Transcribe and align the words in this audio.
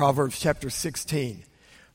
Proverbs 0.00 0.40
chapter 0.40 0.70
16. 0.70 1.44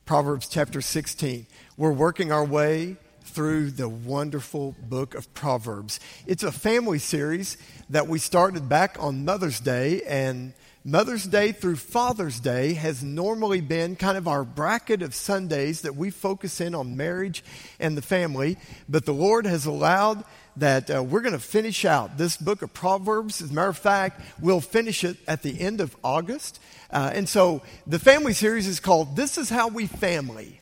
Proverbs 0.04 0.46
chapter 0.46 0.80
16. 0.80 1.44
We're 1.76 1.90
working 1.90 2.30
our 2.30 2.44
way 2.44 2.98
through 3.22 3.72
the 3.72 3.88
wonderful 3.88 4.76
book 4.80 5.16
of 5.16 5.34
Proverbs. 5.34 5.98
It's 6.24 6.44
a 6.44 6.52
family 6.52 7.00
series 7.00 7.56
that 7.90 8.06
we 8.06 8.20
started 8.20 8.68
back 8.68 8.96
on 9.00 9.24
Mother's 9.24 9.58
Day, 9.58 10.02
and 10.02 10.52
Mother's 10.84 11.24
Day 11.24 11.50
through 11.50 11.74
Father's 11.74 12.38
Day 12.38 12.74
has 12.74 13.02
normally 13.02 13.60
been 13.60 13.96
kind 13.96 14.16
of 14.16 14.28
our 14.28 14.44
bracket 14.44 15.02
of 15.02 15.12
Sundays 15.12 15.80
that 15.80 15.96
we 15.96 16.10
focus 16.10 16.60
in 16.60 16.76
on 16.76 16.96
marriage 16.96 17.42
and 17.80 17.96
the 17.96 18.02
family. 18.02 18.56
But 18.88 19.04
the 19.04 19.14
Lord 19.14 19.46
has 19.46 19.66
allowed 19.66 20.22
that 20.56 20.90
uh, 20.90 21.02
we're 21.02 21.20
going 21.20 21.32
to 21.32 21.38
finish 21.38 21.84
out 21.84 22.16
this 22.18 22.36
book 22.36 22.62
of 22.62 22.72
Proverbs. 22.72 23.42
As 23.42 23.50
a 23.50 23.54
matter 23.54 23.68
of 23.68 23.78
fact, 23.78 24.20
we'll 24.40 24.60
finish 24.60 25.04
it 25.04 25.16
at 25.28 25.42
the 25.42 25.60
end 25.60 25.80
of 25.80 25.96
August. 26.02 26.60
Uh, 26.90 27.10
and 27.12 27.28
so 27.28 27.62
the 27.86 27.98
family 27.98 28.32
series 28.32 28.66
is 28.66 28.80
called 28.80 29.16
This 29.16 29.38
is 29.38 29.50
How 29.50 29.68
We 29.68 29.86
Family. 29.86 30.60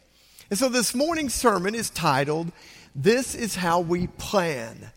And 0.50 0.58
so 0.58 0.68
this 0.68 0.94
morning's 0.94 1.34
sermon 1.34 1.74
is 1.74 1.90
titled 1.90 2.52
This 2.94 3.34
is 3.34 3.54
How 3.54 3.80
We 3.80 4.06
Plan. 4.06 4.90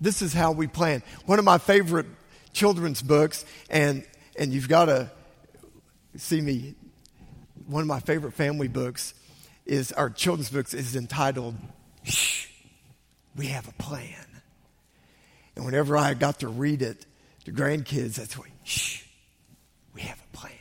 This 0.00 0.22
is 0.22 0.32
How 0.32 0.52
We 0.52 0.66
Plan. 0.66 1.02
One 1.26 1.38
of 1.38 1.44
my 1.44 1.58
favorite 1.58 2.06
children's 2.52 3.02
books, 3.02 3.44
and 3.70 4.04
and 4.36 4.52
you've 4.52 4.68
got 4.68 4.86
to 4.86 5.10
see 6.16 6.40
me. 6.40 6.74
One 7.66 7.82
of 7.82 7.86
my 7.86 8.00
favorite 8.00 8.32
family 8.32 8.68
books 8.68 9.14
is 9.64 9.92
our 9.92 10.10
children's 10.10 10.50
books 10.50 10.74
is 10.74 10.96
entitled 10.96 11.54
Shh, 12.02 12.48
We 13.36 13.46
Have 13.46 13.68
a 13.68 13.72
Plan. 13.72 14.31
And 15.56 15.64
whenever 15.64 15.96
I 15.96 16.14
got 16.14 16.40
to 16.40 16.48
read 16.48 16.82
it 16.82 17.06
to 17.44 17.52
grandkids, 17.52 18.14
that's 18.14 18.36
what, 18.38 18.48
shh, 18.64 19.02
we 19.94 20.02
have 20.02 20.20
a 20.32 20.36
plan. 20.36 20.52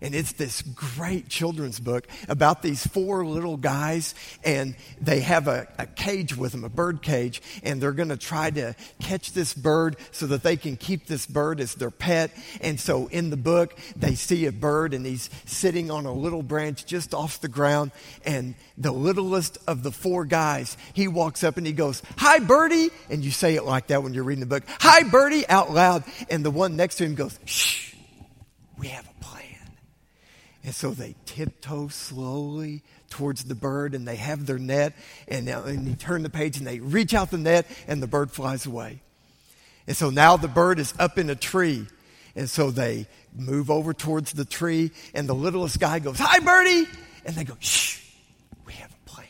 And 0.00 0.14
it's 0.14 0.32
this 0.32 0.62
great 0.62 1.28
children's 1.28 1.80
book 1.80 2.06
about 2.28 2.62
these 2.62 2.86
four 2.86 3.24
little 3.24 3.56
guys, 3.56 4.14
and 4.44 4.76
they 5.00 5.20
have 5.20 5.48
a, 5.48 5.66
a 5.78 5.86
cage 5.86 6.36
with 6.36 6.52
them, 6.52 6.64
a 6.64 6.68
bird 6.68 7.02
cage, 7.02 7.42
and 7.62 7.80
they're 7.80 7.92
going 7.92 8.10
to 8.10 8.16
try 8.16 8.50
to 8.50 8.74
catch 9.00 9.32
this 9.32 9.54
bird 9.54 9.96
so 10.12 10.26
that 10.26 10.42
they 10.42 10.56
can 10.56 10.76
keep 10.76 11.06
this 11.06 11.26
bird 11.26 11.60
as 11.60 11.74
their 11.74 11.90
pet. 11.90 12.30
And 12.60 12.78
so 12.78 13.06
in 13.08 13.30
the 13.30 13.36
book, 13.36 13.76
they 13.96 14.14
see 14.14 14.46
a 14.46 14.52
bird, 14.52 14.94
and 14.94 15.06
he's 15.06 15.30
sitting 15.44 15.90
on 15.90 16.06
a 16.06 16.12
little 16.12 16.42
branch 16.42 16.86
just 16.86 17.14
off 17.14 17.40
the 17.40 17.48
ground. 17.48 17.92
And 18.24 18.54
the 18.76 18.92
littlest 18.92 19.58
of 19.66 19.82
the 19.82 19.92
four 19.92 20.24
guys, 20.24 20.76
he 20.92 21.08
walks 21.08 21.44
up 21.44 21.56
and 21.56 21.66
he 21.66 21.72
goes, 21.72 22.02
Hi, 22.18 22.38
birdie. 22.38 22.90
And 23.10 23.24
you 23.24 23.30
say 23.30 23.54
it 23.54 23.64
like 23.64 23.88
that 23.88 24.02
when 24.02 24.14
you're 24.14 24.24
reading 24.24 24.40
the 24.40 24.46
book, 24.46 24.64
Hi, 24.80 25.02
birdie, 25.08 25.48
out 25.48 25.72
loud. 25.72 26.04
And 26.30 26.44
the 26.44 26.50
one 26.50 26.76
next 26.76 26.96
to 26.96 27.04
him 27.04 27.14
goes, 27.14 27.38
Shh, 27.44 27.94
we 28.78 28.88
have 28.88 29.08
a 29.08 29.15
and 30.66 30.74
so 30.74 30.90
they 30.90 31.14
tiptoe 31.26 31.86
slowly 31.86 32.82
towards 33.08 33.44
the 33.44 33.54
bird 33.54 33.94
and 33.94 34.06
they 34.06 34.16
have 34.16 34.46
their 34.46 34.58
net 34.58 34.94
and, 35.28 35.48
and 35.48 35.86
you 35.86 35.94
turn 35.94 36.24
the 36.24 36.28
page 36.28 36.58
and 36.58 36.66
they 36.66 36.80
reach 36.80 37.14
out 37.14 37.30
the 37.30 37.38
net 37.38 37.66
and 37.86 38.02
the 38.02 38.08
bird 38.08 38.32
flies 38.32 38.66
away. 38.66 39.00
And 39.86 39.96
so 39.96 40.10
now 40.10 40.36
the 40.36 40.48
bird 40.48 40.80
is 40.80 40.92
up 40.98 41.18
in 41.18 41.30
a 41.30 41.36
tree. 41.36 41.86
And 42.34 42.50
so 42.50 42.72
they 42.72 43.06
move 43.32 43.70
over 43.70 43.94
towards 43.94 44.32
the 44.32 44.44
tree 44.44 44.90
and 45.14 45.28
the 45.28 45.36
littlest 45.36 45.78
guy 45.78 46.00
goes, 46.00 46.18
Hi, 46.18 46.40
birdie! 46.40 46.90
And 47.24 47.36
they 47.36 47.44
go, 47.44 47.56
Shh, 47.60 48.00
we 48.66 48.72
have 48.72 48.90
a 48.90 49.08
plan. 49.08 49.28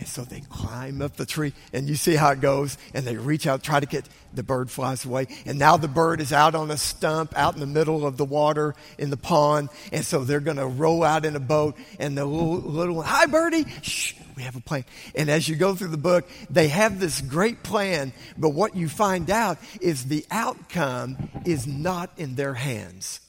And 0.00 0.08
so 0.08 0.22
they 0.22 0.40
climb 0.40 1.02
up 1.02 1.16
the 1.16 1.26
tree 1.26 1.52
and 1.74 1.86
you 1.86 1.94
see 1.94 2.14
how 2.14 2.30
it 2.30 2.40
goes 2.40 2.78
and 2.94 3.06
they 3.06 3.18
reach 3.18 3.46
out, 3.46 3.62
try 3.62 3.80
to 3.80 3.86
get, 3.86 4.08
the 4.32 4.42
bird 4.42 4.70
flies 4.70 5.04
away. 5.04 5.26
And 5.44 5.58
now 5.58 5.76
the 5.76 5.88
bird 5.88 6.22
is 6.22 6.32
out 6.32 6.54
on 6.54 6.70
a 6.70 6.78
stump 6.78 7.36
out 7.36 7.52
in 7.52 7.60
the 7.60 7.66
middle 7.66 8.06
of 8.06 8.16
the 8.16 8.24
water 8.24 8.74
in 8.96 9.10
the 9.10 9.18
pond. 9.18 9.68
And 9.92 10.02
so 10.02 10.24
they're 10.24 10.40
going 10.40 10.56
to 10.56 10.66
row 10.66 11.02
out 11.02 11.26
in 11.26 11.36
a 11.36 11.40
boat. 11.40 11.76
And 11.98 12.16
the 12.16 12.24
little, 12.24 12.56
little 12.56 12.94
one, 12.96 13.04
hi, 13.04 13.26
birdie. 13.26 13.66
Shh, 13.82 14.14
we 14.36 14.42
have 14.44 14.56
a 14.56 14.60
plan. 14.60 14.86
And 15.14 15.28
as 15.28 15.46
you 15.46 15.54
go 15.54 15.74
through 15.74 15.88
the 15.88 15.98
book, 15.98 16.26
they 16.48 16.68
have 16.68 16.98
this 16.98 17.20
great 17.20 17.62
plan. 17.62 18.14
But 18.38 18.50
what 18.50 18.74
you 18.74 18.88
find 18.88 19.28
out 19.28 19.58
is 19.82 20.06
the 20.06 20.24
outcome 20.30 21.28
is 21.44 21.66
not 21.66 22.10
in 22.16 22.36
their 22.36 22.54
hands. 22.54 23.20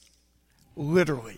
Literally, 0.78 1.38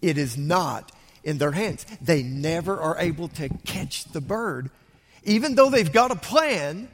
it 0.00 0.16
is 0.16 0.36
not 0.36 0.92
in 1.24 1.38
their 1.38 1.52
hands. 1.52 1.86
They 2.00 2.22
never 2.22 2.78
are 2.78 2.98
able 2.98 3.28
to 3.28 3.48
catch 3.64 4.04
the 4.04 4.20
bird. 4.20 4.70
Even 5.24 5.54
though 5.54 5.70
they've 5.70 5.92
got 5.92 6.10
a 6.10 6.16
plan, 6.16 6.88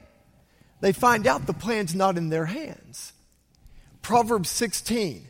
they 0.81 0.93
find 0.93 1.27
out 1.27 1.47
the 1.47 1.53
plan's 1.53 1.95
not 1.95 2.17
in 2.17 2.29
their 2.29 2.47
hands. 2.47 3.13
Proverbs 4.03 4.51
16. 4.51 5.27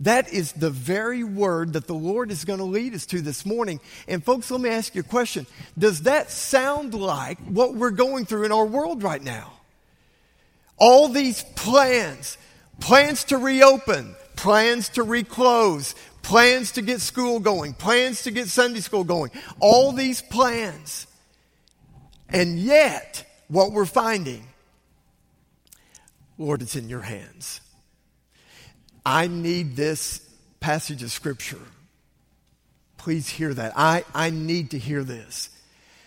That 0.00 0.32
is 0.32 0.52
the 0.52 0.70
very 0.70 1.22
word 1.22 1.74
that 1.74 1.86
the 1.86 1.94
Lord 1.94 2.30
is 2.30 2.44
going 2.44 2.58
to 2.58 2.64
lead 2.64 2.94
us 2.94 3.06
to 3.06 3.20
this 3.20 3.46
morning. 3.46 3.80
And, 4.08 4.24
folks, 4.24 4.50
let 4.50 4.60
me 4.60 4.68
ask 4.68 4.94
you 4.94 5.00
a 5.00 5.04
question. 5.04 5.46
Does 5.78 6.02
that 6.02 6.30
sound 6.30 6.94
like 6.94 7.38
what 7.38 7.74
we're 7.74 7.90
going 7.90 8.24
through 8.24 8.44
in 8.44 8.52
our 8.52 8.66
world 8.66 9.02
right 9.02 9.22
now? 9.22 9.52
All 10.76 11.08
these 11.08 11.44
plans, 11.54 12.36
plans 12.80 13.24
to 13.24 13.38
reopen, 13.38 14.16
plans 14.36 14.90
to 14.90 15.02
reclose, 15.02 15.94
plans 16.22 16.72
to 16.72 16.82
get 16.82 17.00
school 17.00 17.40
going, 17.40 17.74
plans 17.74 18.22
to 18.22 18.30
get 18.30 18.48
Sunday 18.48 18.80
school 18.80 19.04
going, 19.04 19.30
all 19.60 19.92
these 19.92 20.22
plans. 20.22 21.06
And 22.28 22.58
yet, 22.58 23.24
what 23.48 23.72
we're 23.72 23.86
finding 23.86 24.46
Lord, 26.38 26.62
it's 26.62 26.76
in 26.76 26.88
your 26.88 27.00
hands. 27.00 27.60
I 29.06 29.28
need 29.28 29.76
this 29.76 30.20
passage 30.60 31.02
of 31.02 31.12
scripture. 31.12 31.60
Please 32.96 33.28
hear 33.28 33.52
that. 33.54 33.72
I, 33.76 34.04
I 34.14 34.30
need 34.30 34.70
to 34.70 34.78
hear 34.78 35.04
this. 35.04 35.50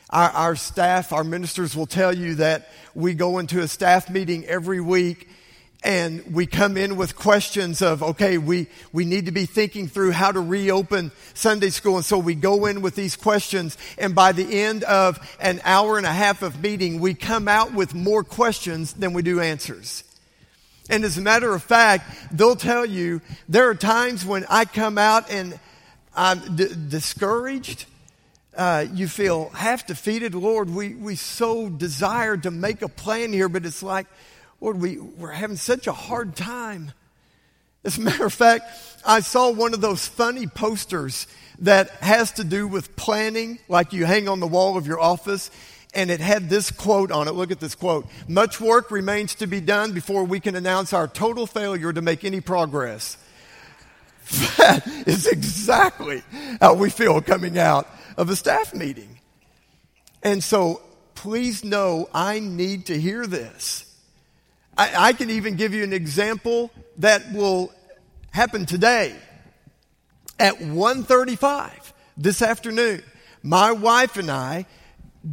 Our, 0.09 0.29
our 0.29 0.55
staff, 0.55 1.13
our 1.13 1.23
ministers 1.23 1.75
will 1.75 1.85
tell 1.85 2.13
you 2.13 2.35
that 2.35 2.69
we 2.95 3.13
go 3.13 3.39
into 3.39 3.61
a 3.61 3.67
staff 3.67 4.09
meeting 4.09 4.45
every 4.45 4.81
week 4.81 5.29
and 5.87 6.35
we 6.35 6.45
come 6.45 6.75
in 6.75 6.97
with 6.97 7.15
questions 7.15 7.81
of, 7.81 8.03
okay, 8.03 8.37
we, 8.37 8.67
we 8.91 9.05
need 9.05 9.27
to 9.27 9.31
be 9.31 9.45
thinking 9.45 9.87
through 9.87 10.11
how 10.11 10.33
to 10.33 10.41
reopen 10.41 11.13
Sunday 11.33 11.69
school. 11.69 11.95
And 11.95 12.03
so 12.03 12.17
we 12.17 12.35
go 12.35 12.65
in 12.65 12.81
with 12.81 12.95
these 12.95 13.15
questions. 13.15 13.77
And 13.97 14.13
by 14.13 14.33
the 14.33 14.63
end 14.63 14.83
of 14.83 15.17
an 15.39 15.61
hour 15.63 15.97
and 15.97 16.05
a 16.05 16.11
half 16.11 16.41
of 16.41 16.61
meeting, 16.61 16.99
we 16.99 17.13
come 17.13 17.47
out 17.47 17.73
with 17.73 17.95
more 17.95 18.25
questions 18.25 18.91
than 18.91 19.13
we 19.13 19.21
do 19.21 19.39
answers. 19.39 20.03
And 20.89 21.05
as 21.05 21.17
a 21.17 21.21
matter 21.21 21.55
of 21.55 21.63
fact, 21.63 22.33
they'll 22.33 22.57
tell 22.57 22.85
you 22.85 23.21
there 23.47 23.69
are 23.69 23.75
times 23.75 24.25
when 24.25 24.45
I 24.49 24.65
come 24.65 24.97
out 24.97 25.31
and 25.31 25.57
I'm 26.13 26.57
d- 26.57 26.67
discouraged. 26.89 27.85
Uh, 28.57 28.87
you 28.93 29.07
feel 29.07 29.51
half 29.51 29.87
defeated. 29.87 30.35
Lord, 30.35 30.69
we, 30.69 30.95
we 30.95 31.15
so 31.15 31.69
desire 31.69 32.35
to 32.35 32.51
make 32.51 32.81
a 32.81 32.89
plan 32.89 33.31
here, 33.31 33.47
but 33.47 33.65
it's 33.65 33.81
like, 33.81 34.07
Lord, 34.59 34.81
we, 34.81 34.97
we're 34.97 35.31
having 35.31 35.57
such 35.57 35.87
a 35.87 35.91
hard 35.91 36.35
time. 36.35 36.91
As 37.83 37.97
a 37.97 38.01
matter 38.01 38.25
of 38.25 38.33
fact, 38.33 38.65
I 39.05 39.19
saw 39.19 39.51
one 39.51 39.73
of 39.73 39.81
those 39.81 40.07
funny 40.07 40.47
posters 40.47 41.27
that 41.59 41.89
has 42.01 42.33
to 42.33 42.43
do 42.43 42.67
with 42.67 42.95
planning, 42.95 43.59
like 43.69 43.93
you 43.93 44.05
hang 44.05 44.27
on 44.27 44.39
the 44.39 44.47
wall 44.47 44.77
of 44.77 44.87
your 44.87 44.99
office 44.99 45.49
and 45.93 46.11
it 46.11 46.19
had 46.19 46.49
this 46.49 46.69
quote 46.69 47.11
on 47.11 47.27
it. 47.27 47.31
Look 47.31 47.49
at 47.51 47.59
this 47.59 47.75
quote. 47.75 48.07
Much 48.27 48.59
work 48.61 48.91
remains 48.91 49.35
to 49.35 49.47
be 49.47 49.61
done 49.61 49.93
before 49.93 50.23
we 50.25 50.39
can 50.39 50.55
announce 50.55 50.93
our 50.93 51.07
total 51.07 51.47
failure 51.47 51.91
to 51.93 52.01
make 52.01 52.23
any 52.23 52.41
progress. 52.41 53.17
That 54.57 54.85
is 55.07 55.25
exactly 55.25 56.21
how 56.59 56.73
we 56.73 56.89
feel 56.89 57.21
coming 57.21 57.57
out 57.57 57.87
of 58.17 58.29
a 58.29 58.35
staff 58.35 58.73
meeting. 58.73 59.19
And 60.21 60.43
so 60.43 60.81
please 61.15 61.63
know 61.63 62.09
I 62.13 62.39
need 62.39 62.87
to 62.87 62.99
hear 62.99 63.25
this. 63.25 63.86
I, 64.77 65.07
I 65.07 65.13
can 65.13 65.29
even 65.29 65.55
give 65.55 65.73
you 65.73 65.83
an 65.83 65.93
example 65.93 66.71
that 66.97 67.33
will 67.33 67.73
happen 68.31 68.65
today. 68.65 69.15
At 70.39 70.59
1.35 70.59 71.71
this 72.15 72.43
afternoon, 72.43 73.01
my 73.41 73.71
wife 73.71 74.17
and 74.17 74.29
I 74.29 74.67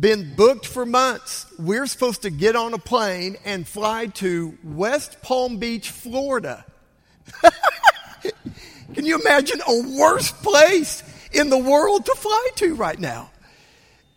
been 0.01 0.35
booked 0.35 0.67
for 0.67 0.87
months. 0.87 1.47
We're 1.59 1.87
supposed 1.87 2.23
to 2.23 2.31
get 2.31 2.57
on 2.57 2.73
a 2.73 2.79
plane 2.79 3.37
and 3.45 3.69
fly 3.69 4.07
to 4.07 4.57
West 4.65 5.21
Palm 5.21 5.59
Beach, 5.59 5.91
Florida. 5.91 6.65
Can 8.95 9.05
you 9.05 9.21
imagine 9.21 9.61
a 9.67 9.99
worse 9.99 10.31
place 10.31 11.03
in 11.33 11.51
the 11.51 11.59
world 11.59 12.07
to 12.07 12.15
fly 12.15 12.49
to 12.57 12.75
right 12.75 12.99
now? 12.99 13.31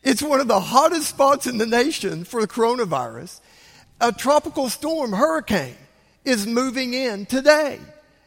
It's 0.03 0.21
one 0.21 0.39
of 0.39 0.47
the 0.47 0.59
hottest 0.59 1.09
spots 1.09 1.47
in 1.47 1.57
the 1.57 1.65
nation 1.65 2.23
for 2.23 2.39
the 2.39 2.47
coronavirus. 2.47 3.41
A 3.99 4.11
tropical 4.11 4.69
storm, 4.69 5.11
hurricane, 5.11 5.75
is 6.23 6.45
moving 6.45 6.93
in 6.93 7.25
today 7.25 7.79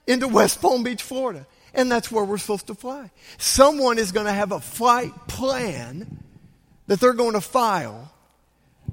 into 0.06 0.26
West 0.26 0.60
Palm 0.60 0.82
Beach, 0.82 1.02
Florida. 1.02 1.46
And 1.72 1.90
that's 1.90 2.10
where 2.10 2.24
we're 2.24 2.38
supposed 2.38 2.66
to 2.66 2.74
fly. 2.74 3.10
Someone 3.38 3.98
is 3.98 4.10
going 4.10 4.26
to 4.26 4.32
have 4.32 4.50
a 4.50 4.60
flight 4.60 5.12
plan 5.28 6.24
that 6.88 6.98
they're 6.98 7.12
going 7.12 7.34
to 7.34 7.40
file, 7.40 8.12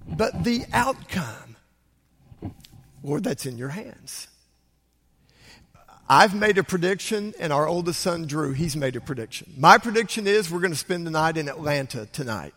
but 0.07 0.44
the 0.44 0.65
outcome, 0.71 1.56
Lord, 3.01 3.23
that's 3.23 3.47
in 3.47 3.57
your 3.57 3.69
hands. 3.69 4.27
I've 6.07 6.35
made 6.35 6.59
a 6.59 6.63
prediction, 6.63 7.33
and 7.39 7.51
our 7.51 7.68
oldest 7.68 8.00
son, 8.00 8.27
Drew, 8.27 8.53
he's 8.53 8.75
made 8.75 8.95
a 8.95 9.01
prediction. 9.01 9.51
My 9.57 9.80
prediction 9.80 10.27
is 10.27 10.51
we're 10.51 10.59
going 10.59 10.71
to 10.71 10.77
spend 10.77 11.07
the 11.07 11.12
night 11.12 11.38
in 11.38 11.50
Atlanta 11.50 12.06
tonight. 12.06 12.53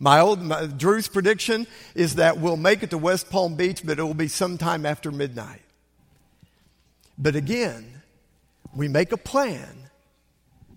My 0.00 0.20
old 0.20 0.40
my, 0.42 0.66
Drew's 0.66 1.08
prediction 1.08 1.66
is 1.94 2.16
that 2.16 2.38
we'll 2.38 2.56
make 2.56 2.82
it 2.82 2.90
to 2.90 2.98
West 2.98 3.30
Palm 3.30 3.56
Beach, 3.56 3.82
but 3.84 3.98
it 3.98 4.02
will 4.02 4.14
be 4.14 4.28
sometime 4.28 4.86
after 4.86 5.10
midnight. 5.10 5.62
But 7.18 7.34
again, 7.34 8.02
we 8.74 8.86
make 8.86 9.10
a 9.12 9.16
plan, 9.16 9.90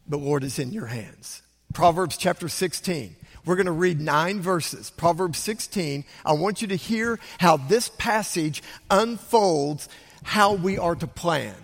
but 0.07 0.17
Lord, 0.17 0.43
it's 0.43 0.57
in 0.57 0.73
your 0.73 0.87
hands. 0.87 1.43
Proverbs 1.73 2.17
chapter 2.17 2.49
16. 2.49 3.15
We're 3.45 3.55
going 3.55 3.65
to 3.65 3.71
read 3.71 3.99
nine 3.99 4.41
verses. 4.41 4.89
Proverbs 4.89 5.39
16. 5.39 6.03
I 6.25 6.33
want 6.33 6.61
you 6.61 6.67
to 6.69 6.75
hear 6.75 7.19
how 7.39 7.57
this 7.57 7.89
passage 7.89 8.61
unfolds 8.89 9.87
how 10.23 10.53
we 10.53 10.77
are 10.77 10.95
to 10.95 11.07
plan. 11.07 11.55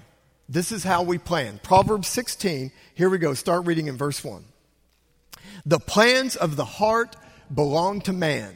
This 0.49 0.71
is 0.71 0.83
how 0.83 1.03
we 1.03 1.17
plan. 1.17 1.59
Proverbs 1.61 2.07
16. 2.07 2.71
Here 2.95 3.09
we 3.09 3.17
go. 3.17 3.33
Start 3.33 3.65
reading 3.65 3.87
in 3.87 3.97
verse 3.97 4.23
1. 4.23 4.43
The 5.65 5.79
plans 5.79 6.35
of 6.35 6.55
the 6.55 6.65
heart 6.65 7.15
belong 7.53 8.01
to 8.01 8.13
man, 8.13 8.53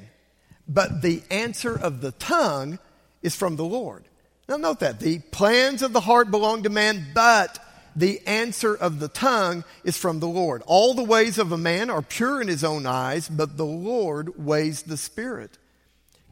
but 0.67 1.01
the 1.01 1.23
answer 1.29 1.77
of 1.77 2.01
the 2.01 2.11
tongue 2.11 2.79
is 3.21 3.35
from 3.35 3.55
the 3.55 3.65
Lord. 3.65 4.05
Now, 4.47 4.57
note 4.57 4.79
that. 4.79 4.99
The 4.99 5.19
plans 5.19 5.81
of 5.81 5.93
the 5.93 6.01
heart 6.01 6.31
belong 6.31 6.63
to 6.63 6.69
man, 6.69 7.07
but 7.13 7.59
the 7.95 8.25
answer 8.25 8.75
of 8.75 8.99
the 8.99 9.07
tongue 9.07 9.63
is 9.83 9.97
from 9.97 10.19
the 10.19 10.27
Lord. 10.27 10.63
All 10.65 10.93
the 10.93 11.03
ways 11.03 11.37
of 11.37 11.51
a 11.51 11.57
man 11.57 11.89
are 11.89 12.01
pure 12.01 12.41
in 12.41 12.47
his 12.47 12.63
own 12.63 12.85
eyes, 12.85 13.29
but 13.29 13.57
the 13.57 13.65
Lord 13.65 14.43
weighs 14.43 14.83
the 14.83 14.97
spirit. 14.97 15.57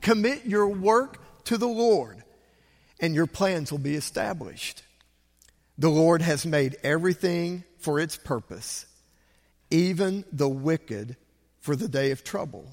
Commit 0.02 0.46
your 0.46 0.68
work 0.68 1.22
to 1.46 1.58
the 1.58 1.68
Lord, 1.68 2.24
and 3.00 3.14
your 3.14 3.28
plans 3.28 3.72
will 3.72 3.80
be 3.80 3.96
established. 3.96 4.84
The 5.78 5.90
Lord 5.90 6.22
has 6.22 6.46
made 6.46 6.78
everything 6.84 7.64
for 7.78 8.00
its 8.00 8.18
purpose, 8.18 8.86
even 9.72 10.26
the 10.32 10.50
wicked 10.50 11.16
for 11.60 11.76
the 11.76 11.88
day 11.88 12.12
of 12.12 12.24
trouble. 12.24 12.70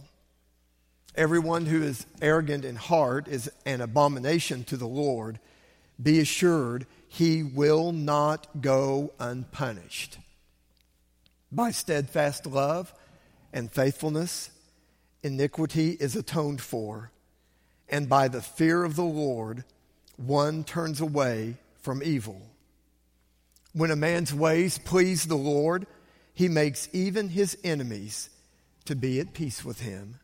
Everyone 1.15 1.67
who 1.67 1.83
is 1.83 2.06
arrogant 2.21 2.65
in 2.65 2.77
heart 2.77 3.27
is 3.27 3.50
an 3.65 3.81
abomination 3.81 4.65
to 4.65 4.77
the 4.77 4.87
Lord. 4.87 5.38
Be 6.03 6.21
assured 6.21 6.87
he 7.09 7.43
will 7.43 7.93
not 7.93 8.61
go 8.61 9.12
unpunished. 9.19 10.19
By 11.50 11.71
steadfast 11.71 12.44
love 12.44 12.93
and 13.53 13.73
faithfulness, 13.73 14.50
iniquity 15.23 15.97
is 15.99 16.15
atoned 16.17 16.61
for, 16.61 17.11
and 17.88 18.09
by 18.09 18.29
the 18.29 18.43
fear 18.43 18.85
of 18.85 18.97
the 18.97 19.03
Lord, 19.03 19.65
one 20.17 20.65
turns 20.65 21.00
away 21.00 21.56
from 21.81 22.03
evil. 22.03 22.43
When 23.73 23.91
a 23.91 23.97
man's 23.97 24.35
ways 24.35 24.79
please 24.79 25.27
the 25.27 25.37
Lord, 25.37 25.87
he 26.35 26.49
makes 26.49 26.88
even 26.93 27.31
his 27.31 27.56
enemies 27.65 28.29
to 28.87 28.97
be 28.97 29.21
at 29.21 29.35
peace 29.35 29.65
with 29.65 29.81
him. 29.81 30.21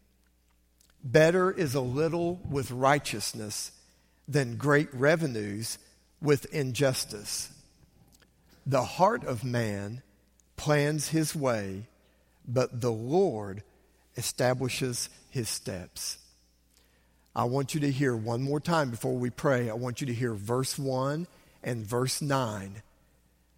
Better 1.05 1.51
is 1.51 1.75
a 1.75 1.81
little 1.81 2.41
with 2.49 2.71
righteousness 2.71 3.73
than 4.29 4.57
great 4.57 4.93
revenues 4.95 5.79
with 6.21 6.45
injustice. 6.55 7.51
The 8.65 8.85
heart 8.85 9.25
of 9.25 9.43
man 9.43 10.03
plans 10.57 11.09
his 11.09 11.35
way, 11.35 11.89
but 12.47 12.81
the 12.81 12.93
Lord 12.93 13.63
establishes 14.17 15.09
his 15.31 15.49
steps. 15.49 16.19
I 17.35 17.45
want 17.45 17.75
you 17.75 17.81
to 17.81 17.91
hear 17.91 18.15
one 18.15 18.43
more 18.43 18.61
time 18.61 18.91
before 18.91 19.17
we 19.17 19.31
pray. 19.31 19.71
I 19.71 19.75
want 19.75 20.01
you 20.01 20.07
to 20.07 20.15
hear 20.15 20.35
verse 20.35 20.79
1 20.79 21.27
and 21.65 21.87
verse 21.87 22.21
9. 22.21 22.83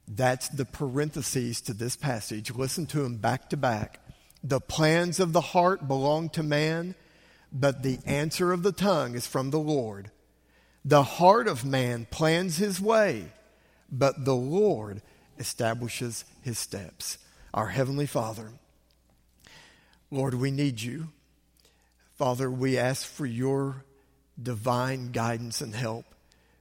That's 0.06 0.48
the 0.48 0.64
parentheses 0.64 1.60
to 1.62 1.74
this 1.74 1.96
passage. 1.96 2.54
Listen 2.54 2.86
to 2.86 3.02
them 3.02 3.16
back 3.16 3.50
to 3.50 3.56
back. 3.56 4.00
The 4.46 4.60
plans 4.60 5.20
of 5.20 5.32
the 5.32 5.40
heart 5.40 5.88
belong 5.88 6.28
to 6.30 6.42
man, 6.42 6.94
but 7.50 7.82
the 7.82 7.98
answer 8.04 8.52
of 8.52 8.62
the 8.62 8.72
tongue 8.72 9.14
is 9.14 9.26
from 9.26 9.50
the 9.50 9.58
Lord. 9.58 10.10
The 10.84 11.02
heart 11.02 11.48
of 11.48 11.64
man 11.64 12.06
plans 12.10 12.58
his 12.58 12.78
way, 12.78 13.32
but 13.90 14.26
the 14.26 14.36
Lord 14.36 15.00
establishes 15.38 16.26
his 16.42 16.58
steps. 16.58 17.16
Our 17.54 17.68
Heavenly 17.68 18.04
Father, 18.04 18.50
Lord, 20.10 20.34
we 20.34 20.50
need 20.50 20.82
you. 20.82 21.08
Father, 22.16 22.50
we 22.50 22.76
ask 22.76 23.06
for 23.06 23.24
your 23.24 23.84
divine 24.40 25.10
guidance 25.10 25.62
and 25.62 25.74
help 25.74 26.04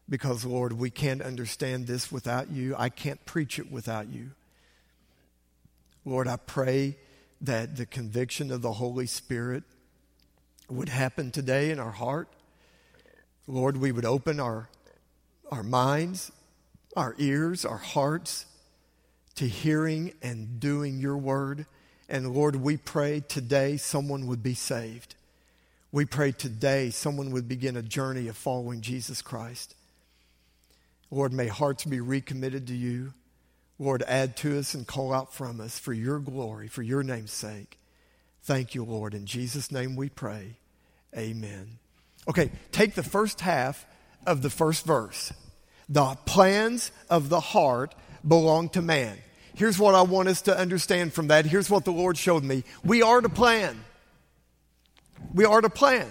because, 0.08 0.46
Lord, 0.46 0.72
we 0.72 0.90
can't 0.90 1.22
understand 1.22 1.86
this 1.86 2.10
without 2.12 2.50
you. 2.50 2.76
I 2.78 2.88
can't 2.88 3.26
preach 3.26 3.60
it 3.60 3.70
without 3.70 4.08
you. 4.08 4.32
Lord, 6.06 6.30
I 6.30 6.38
pray 6.38 6.96
that 7.44 7.76
the 7.76 7.86
conviction 7.86 8.52
of 8.52 8.62
the 8.62 8.72
Holy 8.72 9.06
Spirit 9.06 9.64
would 10.70 10.90
happen 10.90 11.30
today 11.30 11.72
in 11.72 11.80
our 11.80 11.92
heart. 11.92 12.30
Lord, 13.48 13.76
we 13.78 13.92
would 13.92 14.06
open 14.06 14.40
our, 14.40 14.70
our 15.52 15.62
minds, 15.62 16.32
our 16.96 17.16
ears, 17.18 17.66
our 17.66 17.78
hearts 17.78 18.46
to 19.36 19.48
hearing 19.48 20.14
and 20.22 20.62
doing 20.62 21.00
your 21.00 21.18
word. 21.18 21.66
And 22.08 22.34
Lord, 22.34 22.56
we 22.56 22.78
pray 22.78 23.22
today 23.28 23.76
someone 23.76 24.26
would 24.28 24.42
be 24.42 24.54
saved. 24.54 25.16
We 25.92 26.06
pray 26.06 26.32
today 26.32 26.92
someone 26.92 27.32
would 27.32 27.50
begin 27.50 27.76
a 27.76 27.82
journey 27.82 28.30
of 28.30 28.38
following 28.38 28.80
Jesus 28.80 29.22
Christ. 29.22 29.76
Lord, 31.12 31.34
may 31.34 31.48
hearts 31.48 31.84
be 31.84 32.00
recommitted 32.00 32.68
to 32.68 32.76
you. 32.76 33.14
Lord, 33.80 34.04
add 34.08 34.38
to 34.38 34.58
us 34.58 34.74
and 34.74 34.88
call 34.88 35.14
out 35.14 35.34
from 35.34 35.60
us 35.60 35.80
for 35.80 35.94
your 35.94 36.20
glory, 36.20 36.68
for 36.68 36.84
your 36.84 37.04
name's 37.04 37.32
sake. 37.32 37.80
Thank 38.44 38.76
you, 38.76 38.84
Lord. 38.84 39.14
In 39.14 39.26
Jesus' 39.26 39.72
name 39.72 39.96
we 39.96 40.10
pray. 40.10 40.58
Amen. 41.16 41.80
Okay, 42.28 42.52
take 42.72 42.96
the 42.96 43.04
first 43.04 43.42
half 43.42 43.86
of 44.26 44.42
the 44.42 44.50
first 44.50 44.86
verse. 44.86 45.34
The 45.90 46.18
plans 46.26 46.92
of 47.10 47.30
the 47.30 47.40
heart 47.40 47.96
belong 48.26 48.70
to 48.70 48.82
man. 48.82 49.18
Here's 49.56 49.78
what 49.78 49.96
I 49.96 50.02
want 50.02 50.30
us 50.30 50.42
to 50.44 50.58
understand 50.58 51.14
from 51.14 51.28
that. 51.28 51.46
Here's 51.46 51.70
what 51.70 51.86
the 51.86 51.92
Lord 51.92 52.18
showed 52.18 52.44
me. 52.44 52.64
We 52.84 53.02
are 53.02 53.22
to 53.22 53.30
plan. 53.30 53.84
We 55.34 55.46
are 55.46 55.62
to 55.62 55.70
plan. 55.70 56.08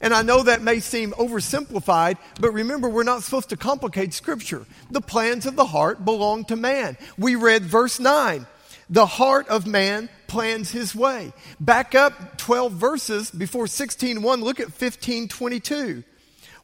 And 0.00 0.14
I 0.14 0.22
know 0.22 0.42
that 0.42 0.62
may 0.62 0.80
seem 0.80 1.12
oversimplified, 1.12 2.16
but 2.40 2.52
remember, 2.52 2.88
we're 2.88 3.02
not 3.02 3.22
supposed 3.22 3.50
to 3.50 3.56
complicate 3.56 4.14
Scripture. 4.14 4.64
The 4.90 5.02
plans 5.02 5.44
of 5.44 5.56
the 5.56 5.66
heart 5.66 6.04
belong 6.04 6.44
to 6.46 6.56
man. 6.56 6.96
We 7.18 7.34
read 7.34 7.64
verse 7.64 8.00
9. 8.00 8.46
The 8.88 9.06
heart 9.06 9.48
of 9.48 9.66
man 9.66 10.08
plans 10.26 10.70
his 10.70 10.94
way. 10.94 11.32
Back 11.60 11.94
up 11.94 12.38
12 12.38 12.72
verses 12.72 13.30
before 13.30 13.66
16.1, 13.66 14.42
look 14.42 14.58
at 14.58 14.68
15.22. 14.68 16.02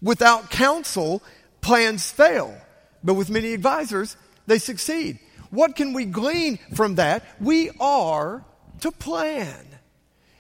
Without 0.01 0.51
counsel, 0.51 1.23
plans 1.61 2.11
fail, 2.11 2.57
but 3.05 3.15
with 3.15 3.31
many 3.31 3.53
advisors, 3.53 4.17
they 4.47 4.59
succeed. 4.59 5.19
What 5.51 5.77
can 5.77 5.93
we 5.93 6.05
glean 6.05 6.59
from 6.75 6.97
that? 6.97 7.25
We 7.41 7.71
are 7.81 8.45
to 8.81 8.91
plan. 8.93 9.65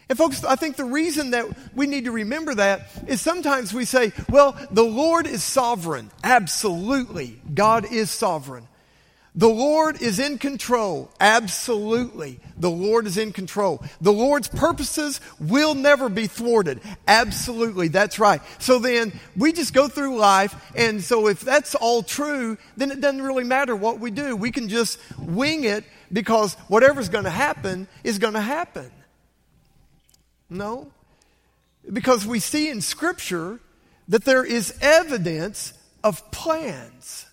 And 0.08 0.16
folks, 0.16 0.44
I 0.44 0.54
think 0.54 0.76
the 0.76 0.84
reason 0.84 1.30
that 1.32 1.46
we 1.74 1.86
need 1.86 2.04
to 2.04 2.12
remember 2.12 2.54
that 2.54 2.88
is 3.08 3.20
sometimes 3.20 3.74
we 3.74 3.84
say, 3.84 4.12
well, 4.28 4.56
the 4.70 4.84
Lord 4.84 5.26
is 5.26 5.42
sovereign. 5.42 6.10
Absolutely. 6.22 7.40
God 7.52 7.90
is 7.90 8.10
sovereign. 8.10 8.68
The 9.34 9.48
Lord 9.48 10.00
is 10.00 10.18
in 10.18 10.38
control. 10.38 11.10
Absolutely. 11.20 12.40
The 12.56 12.70
Lord 12.70 13.06
is 13.06 13.18
in 13.18 13.32
control. 13.32 13.84
The 14.00 14.12
Lord's 14.12 14.48
purposes 14.48 15.20
will 15.38 15.74
never 15.74 16.08
be 16.08 16.26
thwarted. 16.26 16.80
Absolutely. 17.06 17.88
That's 17.88 18.18
right. 18.18 18.40
So 18.58 18.78
then 18.78 19.12
we 19.36 19.52
just 19.52 19.74
go 19.74 19.88
through 19.88 20.16
life. 20.16 20.54
And 20.74 21.02
so 21.02 21.26
if 21.26 21.40
that's 21.40 21.74
all 21.74 22.02
true, 22.02 22.56
then 22.78 22.90
it 22.90 23.02
doesn't 23.02 23.20
really 23.20 23.44
matter 23.44 23.76
what 23.76 24.00
we 24.00 24.10
do. 24.10 24.36
We 24.36 24.52
can 24.52 24.70
just 24.70 24.98
wing 25.18 25.64
it 25.64 25.84
because 26.10 26.54
whatever's 26.68 27.10
going 27.10 27.24
to 27.24 27.30
happen 27.30 27.88
is 28.04 28.18
going 28.18 28.34
to 28.34 28.40
happen. 28.40 28.90
No. 30.48 30.92
Because 31.92 32.26
we 32.26 32.40
see 32.40 32.68
in 32.68 32.80
Scripture 32.80 33.60
that 34.08 34.24
there 34.24 34.44
is 34.44 34.76
evidence 34.80 35.72
of 36.02 36.30
plans. 36.30 37.25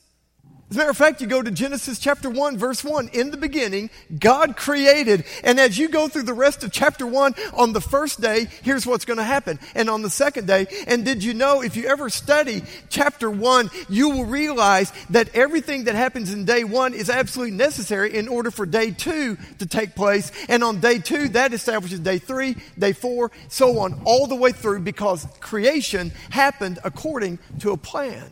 As 0.73 0.77
a 0.77 0.79
matter 0.79 0.89
of 0.89 0.97
fact, 0.97 1.21
you 1.21 1.27
go 1.27 1.43
to 1.43 1.51
Genesis 1.51 1.99
chapter 1.99 2.31
1, 2.31 2.57
verse 2.57 2.83
1. 2.83 3.09
In 3.09 3.29
the 3.29 3.37
beginning, 3.37 3.91
God 4.17 4.57
created. 4.57 5.23
And 5.43 5.59
as 5.59 5.77
you 5.77 5.87
go 5.87 6.07
through 6.07 6.23
the 6.23 6.33
rest 6.33 6.63
of 6.63 6.71
chapter 6.71 7.05
1, 7.05 7.35
on 7.53 7.73
the 7.73 7.79
first 7.79 8.21
day, 8.21 8.47
here's 8.63 8.83
what's 8.83 9.05
going 9.05 9.17
to 9.17 9.23
happen. 9.23 9.59
And 9.75 9.87
on 9.87 10.01
the 10.01 10.09
second 10.09 10.47
day, 10.47 10.65
and 10.87 11.05
did 11.05 11.23
you 11.23 11.35
know, 11.35 11.61
if 11.61 11.75
you 11.75 11.85
ever 11.85 12.09
study 12.09 12.63
chapter 12.89 13.29
1, 13.29 13.69
you 13.87 14.09
will 14.09 14.25
realize 14.25 14.91
that 15.11 15.29
everything 15.35 15.83
that 15.83 15.93
happens 15.93 16.33
in 16.33 16.43
day 16.43 16.63
1 16.63 16.95
is 16.95 17.07
absolutely 17.07 17.55
necessary 17.55 18.17
in 18.17 18.27
order 18.27 18.49
for 18.49 18.65
day 18.65 18.89
2 18.89 19.37
to 19.59 19.65
take 19.67 19.93
place. 19.93 20.31
And 20.49 20.63
on 20.63 20.79
day 20.79 20.97
2, 20.97 21.29
that 21.29 21.53
establishes 21.53 21.99
day 21.99 22.17
3, 22.17 22.55
day 22.79 22.93
4, 22.93 23.29
so 23.47 23.77
on, 23.77 24.01
all 24.05 24.25
the 24.25 24.33
way 24.33 24.51
through 24.51 24.79
because 24.79 25.27
creation 25.39 26.11
happened 26.31 26.79
according 26.83 27.37
to 27.59 27.73
a 27.73 27.77
plan. 27.77 28.31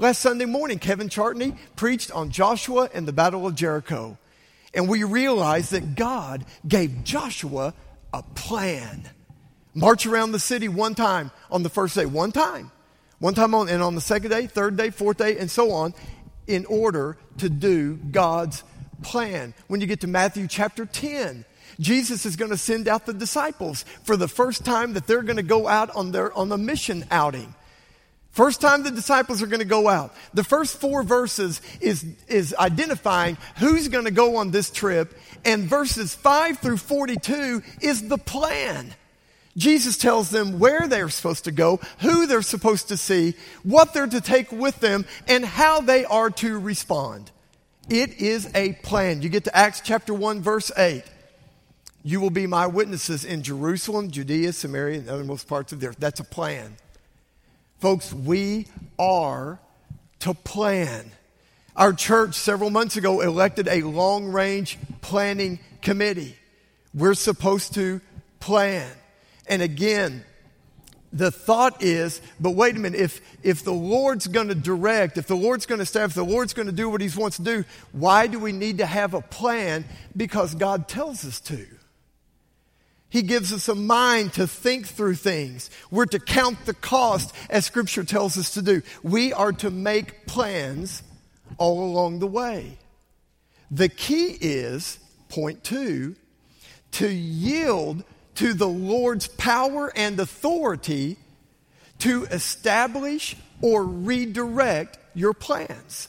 Last 0.00 0.20
Sunday 0.20 0.44
morning, 0.44 0.78
Kevin 0.78 1.08
Chartney 1.08 1.56
preached 1.74 2.12
on 2.12 2.30
Joshua 2.30 2.88
and 2.94 3.06
the 3.06 3.12
Battle 3.12 3.48
of 3.48 3.56
Jericho. 3.56 4.16
And 4.72 4.88
we 4.88 5.02
realized 5.02 5.72
that 5.72 5.96
God 5.96 6.44
gave 6.66 7.02
Joshua 7.02 7.74
a 8.12 8.22
plan. 8.22 9.10
March 9.74 10.06
around 10.06 10.30
the 10.30 10.38
city 10.38 10.68
one 10.68 10.94
time 10.94 11.32
on 11.50 11.64
the 11.64 11.68
first 11.68 11.96
day, 11.96 12.06
one 12.06 12.30
time. 12.30 12.70
One 13.18 13.34
time 13.34 13.56
on, 13.56 13.68
and 13.68 13.82
on 13.82 13.96
the 13.96 14.00
second 14.00 14.30
day, 14.30 14.46
third 14.46 14.76
day, 14.76 14.90
fourth 14.90 15.16
day, 15.16 15.36
and 15.36 15.50
so 15.50 15.72
on, 15.72 15.94
in 16.46 16.64
order 16.66 17.16
to 17.38 17.48
do 17.48 17.96
God's 17.96 18.62
plan. 19.02 19.52
When 19.66 19.80
you 19.80 19.88
get 19.88 20.02
to 20.02 20.06
Matthew 20.06 20.46
chapter 20.46 20.86
10, 20.86 21.44
Jesus 21.80 22.24
is 22.24 22.36
going 22.36 22.52
to 22.52 22.56
send 22.56 22.86
out 22.86 23.04
the 23.04 23.12
disciples 23.12 23.84
for 24.04 24.16
the 24.16 24.28
first 24.28 24.64
time 24.64 24.92
that 24.92 25.08
they're 25.08 25.22
going 25.22 25.38
to 25.38 25.42
go 25.42 25.66
out 25.66 25.90
on 25.96 26.12
their 26.12 26.32
on 26.38 26.48
the 26.48 26.58
mission 26.58 27.04
outing. 27.10 27.52
First 28.38 28.60
time 28.60 28.84
the 28.84 28.92
disciples 28.92 29.42
are 29.42 29.48
going 29.48 29.58
to 29.58 29.64
go 29.64 29.88
out. 29.88 30.14
The 30.32 30.44
first 30.44 30.80
four 30.80 31.02
verses 31.02 31.60
is, 31.80 32.06
is 32.28 32.54
identifying 32.56 33.36
who's 33.56 33.88
going 33.88 34.04
to 34.04 34.12
go 34.12 34.36
on 34.36 34.52
this 34.52 34.70
trip, 34.70 35.18
and 35.44 35.64
verses 35.64 36.14
5 36.14 36.60
through 36.60 36.76
42 36.76 37.64
is 37.80 38.06
the 38.06 38.16
plan. 38.16 38.94
Jesus 39.56 39.98
tells 39.98 40.30
them 40.30 40.60
where 40.60 40.86
they're 40.86 41.08
supposed 41.08 41.46
to 41.46 41.50
go, 41.50 41.80
who 41.98 42.28
they're 42.28 42.42
supposed 42.42 42.86
to 42.90 42.96
see, 42.96 43.34
what 43.64 43.92
they're 43.92 44.06
to 44.06 44.20
take 44.20 44.52
with 44.52 44.78
them, 44.78 45.04
and 45.26 45.44
how 45.44 45.80
they 45.80 46.04
are 46.04 46.30
to 46.30 46.60
respond. 46.60 47.32
It 47.90 48.20
is 48.20 48.48
a 48.54 48.74
plan. 48.84 49.20
You 49.20 49.30
get 49.30 49.42
to 49.46 49.56
Acts 49.56 49.80
chapter 49.80 50.14
1, 50.14 50.42
verse 50.42 50.70
8. 50.78 51.02
You 52.04 52.20
will 52.20 52.30
be 52.30 52.46
my 52.46 52.68
witnesses 52.68 53.24
in 53.24 53.42
Jerusalem, 53.42 54.12
Judea, 54.12 54.52
Samaria, 54.52 54.98
and 55.00 55.08
the 55.08 55.12
othermost 55.12 55.48
parts 55.48 55.72
of 55.72 55.80
the 55.80 55.88
earth. 55.88 55.96
That's 55.98 56.20
a 56.20 56.24
plan. 56.24 56.76
Folks, 57.78 58.12
we 58.12 58.66
are 58.98 59.60
to 60.20 60.34
plan. 60.34 61.12
Our 61.76 61.92
church 61.92 62.34
several 62.34 62.70
months 62.70 62.96
ago 62.96 63.20
elected 63.20 63.68
a 63.68 63.82
long 63.82 64.32
range 64.32 64.78
planning 65.00 65.60
committee. 65.80 66.36
We're 66.92 67.14
supposed 67.14 67.74
to 67.74 68.00
plan. 68.40 68.90
And 69.46 69.62
again, 69.62 70.24
the 71.12 71.30
thought 71.30 71.82
is, 71.82 72.20
but 72.40 72.50
wait 72.50 72.76
a 72.76 72.80
minute, 72.80 73.00
if, 73.00 73.20
if 73.44 73.62
the 73.62 73.72
Lord's 73.72 74.26
going 74.26 74.48
to 74.48 74.56
direct, 74.56 75.16
if 75.16 75.28
the 75.28 75.36
Lord's 75.36 75.64
going 75.64 75.78
to 75.78 75.86
staff, 75.86 76.10
if 76.10 76.14
the 76.14 76.24
Lord's 76.24 76.52
going 76.52 76.66
to 76.66 76.72
do 76.72 76.90
what 76.90 77.00
He 77.00 77.08
wants 77.16 77.36
to 77.36 77.44
do, 77.44 77.64
why 77.92 78.26
do 78.26 78.40
we 78.40 78.50
need 78.50 78.78
to 78.78 78.86
have 78.86 79.14
a 79.14 79.20
plan? 79.20 79.84
Because 80.16 80.54
God 80.54 80.88
tells 80.88 81.24
us 81.24 81.38
to. 81.42 81.64
He 83.10 83.22
gives 83.22 83.52
us 83.52 83.68
a 83.68 83.74
mind 83.74 84.34
to 84.34 84.46
think 84.46 84.86
through 84.86 85.14
things. 85.14 85.70
We're 85.90 86.06
to 86.06 86.18
count 86.18 86.66
the 86.66 86.74
cost, 86.74 87.34
as 87.48 87.64
Scripture 87.64 88.04
tells 88.04 88.36
us 88.36 88.54
to 88.54 88.62
do. 88.62 88.82
We 89.02 89.32
are 89.32 89.52
to 89.52 89.70
make 89.70 90.26
plans 90.26 91.02
all 91.56 91.84
along 91.84 92.18
the 92.18 92.26
way. 92.26 92.76
The 93.70 93.88
key 93.88 94.36
is, 94.40 94.98
point 95.28 95.64
two, 95.64 96.16
to 96.92 97.08
yield 97.08 98.04
to 98.36 98.52
the 98.52 98.68
Lord's 98.68 99.26
power 99.26 99.90
and 99.96 100.20
authority 100.20 101.16
to 102.00 102.24
establish 102.24 103.36
or 103.60 103.84
redirect 103.84 104.98
your 105.14 105.32
plans. 105.32 106.08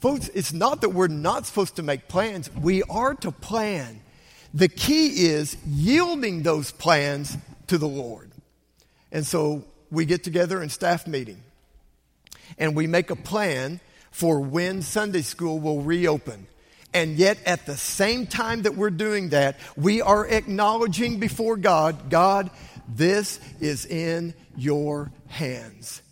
Folks, 0.00 0.28
it's 0.34 0.52
not 0.52 0.80
that 0.80 0.90
we're 0.90 1.08
not 1.08 1.46
supposed 1.46 1.76
to 1.76 1.82
make 1.82 2.08
plans, 2.08 2.50
we 2.54 2.82
are 2.84 3.14
to 3.14 3.30
plan. 3.30 4.01
The 4.54 4.68
key 4.68 5.26
is 5.26 5.56
yielding 5.66 6.42
those 6.42 6.72
plans 6.72 7.36
to 7.68 7.78
the 7.78 7.88
Lord. 7.88 8.30
And 9.10 9.26
so 9.26 9.64
we 9.90 10.04
get 10.04 10.24
together 10.24 10.62
in 10.62 10.68
staff 10.68 11.06
meeting 11.06 11.42
and 12.58 12.76
we 12.76 12.86
make 12.86 13.10
a 13.10 13.16
plan 13.16 13.80
for 14.10 14.40
when 14.40 14.82
Sunday 14.82 15.22
school 15.22 15.58
will 15.58 15.82
reopen. 15.82 16.46
And 16.94 17.16
yet, 17.16 17.38
at 17.46 17.64
the 17.64 17.76
same 17.76 18.26
time 18.26 18.62
that 18.62 18.76
we're 18.76 18.90
doing 18.90 19.30
that, 19.30 19.58
we 19.76 20.02
are 20.02 20.26
acknowledging 20.26 21.18
before 21.18 21.56
God, 21.56 22.10
God, 22.10 22.50
this 22.86 23.40
is 23.60 23.86
in 23.86 24.34
your 24.56 25.10
hands. 25.28 26.02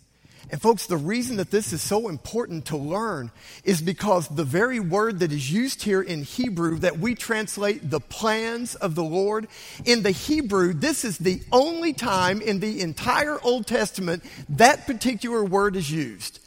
And 0.51 0.61
folks, 0.61 0.85
the 0.85 0.97
reason 0.97 1.37
that 1.37 1.49
this 1.49 1.71
is 1.71 1.81
so 1.81 2.09
important 2.09 2.65
to 2.65 2.77
learn 2.77 3.31
is 3.63 3.81
because 3.81 4.27
the 4.27 4.43
very 4.43 4.81
word 4.81 5.19
that 5.19 5.31
is 5.31 5.49
used 5.49 5.81
here 5.83 6.01
in 6.01 6.23
Hebrew 6.23 6.77
that 6.79 6.99
we 6.99 7.15
translate 7.15 7.89
the 7.89 8.01
plans 8.01 8.75
of 8.75 8.93
the 8.93 9.03
Lord, 9.03 9.47
in 9.85 10.03
the 10.03 10.11
Hebrew, 10.11 10.73
this 10.73 11.05
is 11.05 11.17
the 11.17 11.41
only 11.53 11.93
time 11.93 12.41
in 12.41 12.59
the 12.59 12.81
entire 12.81 13.39
Old 13.41 13.65
Testament 13.65 14.25
that 14.49 14.85
particular 14.85 15.41
word 15.41 15.77
is 15.77 15.89
used. 15.89 16.39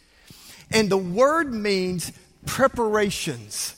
And 0.70 0.90
the 0.90 0.98
word 0.98 1.54
means 1.54 2.12
preparations. 2.44 3.74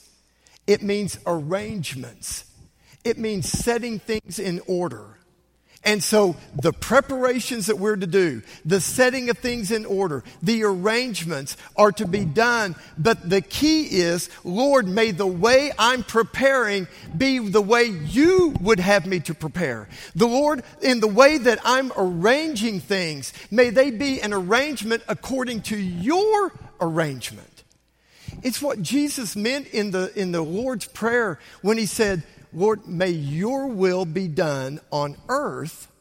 It 0.67 0.83
means 0.83 1.17
arrangements. 1.25 2.43
It 3.05 3.17
means 3.17 3.49
setting 3.49 3.99
things 3.99 4.39
in 4.39 4.59
order. 4.67 5.16
And 5.83 6.03
so 6.03 6.35
the 6.59 6.73
preparations 6.73 7.67
that 7.67 7.77
we're 7.77 7.95
to 7.95 8.07
do, 8.07 8.41
the 8.65 8.81
setting 8.81 9.29
of 9.29 9.37
things 9.37 9.71
in 9.71 9.85
order, 9.85 10.23
the 10.41 10.63
arrangements 10.63 11.55
are 11.77 11.91
to 11.93 12.05
be 12.05 12.25
done. 12.25 12.75
But 12.97 13.29
the 13.29 13.41
key 13.41 13.83
is, 13.83 14.29
Lord, 14.43 14.87
may 14.87 15.11
the 15.11 15.27
way 15.27 15.71
I'm 15.77 16.03
preparing 16.03 16.87
be 17.15 17.39
the 17.39 17.61
way 17.61 17.85
you 17.85 18.55
would 18.59 18.79
have 18.79 19.05
me 19.05 19.19
to 19.21 19.33
prepare. 19.33 19.87
The 20.15 20.27
Lord, 20.27 20.63
in 20.81 20.99
the 20.99 21.07
way 21.07 21.37
that 21.37 21.59
I'm 21.63 21.93
arranging 21.95 22.81
things, 22.81 23.31
may 23.49 23.69
they 23.69 23.91
be 23.91 24.21
an 24.21 24.33
arrangement 24.33 25.03
according 25.07 25.61
to 25.63 25.77
your 25.77 26.51
arrangement. 26.81 27.63
It's 28.43 28.61
what 28.61 28.81
Jesus 28.81 29.35
meant 29.35 29.67
in 29.67 29.91
the, 29.91 30.11
in 30.19 30.31
the 30.31 30.41
Lord's 30.41 30.85
Prayer 30.85 31.39
when 31.61 31.77
he 31.77 31.85
said, 31.85 32.23
Lord, 32.53 32.87
may 32.87 33.09
your 33.09 33.67
will 33.67 34.05
be 34.05 34.27
done 34.27 34.79
on 34.91 35.17
earth 35.29 35.91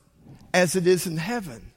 as 0.55 0.77
it 0.77 0.87
is 0.87 1.07
in 1.07 1.17
heaven. 1.17 1.73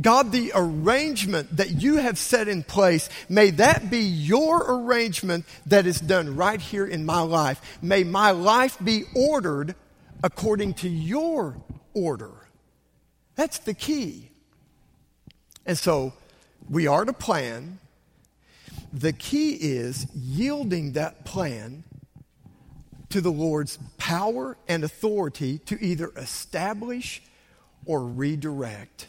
God, 0.00 0.32
the 0.32 0.52
arrangement 0.54 1.56
that 1.58 1.70
you 1.82 1.96
have 1.98 2.16
set 2.16 2.48
in 2.48 2.62
place, 2.62 3.10
may 3.28 3.50
that 3.50 3.90
be 3.90 4.00
your 4.00 4.64
arrangement 4.80 5.44
that 5.66 5.86
is 5.86 6.00
done 6.00 6.34
right 6.34 6.60
here 6.60 6.86
in 6.86 7.04
my 7.04 7.20
life. 7.20 7.78
May 7.82 8.02
my 8.02 8.30
life 8.30 8.78
be 8.82 9.04
ordered 9.14 9.74
according 10.22 10.74
to 10.74 10.88
your 10.88 11.56
order. 11.92 12.32
That's 13.34 13.58
the 13.58 13.74
key. 13.74 14.30
And 15.66 15.76
so 15.76 16.14
we 16.70 16.86
are 16.86 17.04
to 17.04 17.12
plan. 17.12 17.78
The 18.92 19.12
key 19.12 19.52
is 19.52 20.06
yielding 20.14 20.92
that 20.92 21.24
plan 21.24 21.84
to 23.12 23.20
the 23.20 23.32
Lord's 23.32 23.78
power 23.98 24.56
and 24.68 24.84
authority 24.84 25.58
to 25.66 25.82
either 25.82 26.10
establish 26.16 27.22
or 27.84 28.02
redirect. 28.02 29.06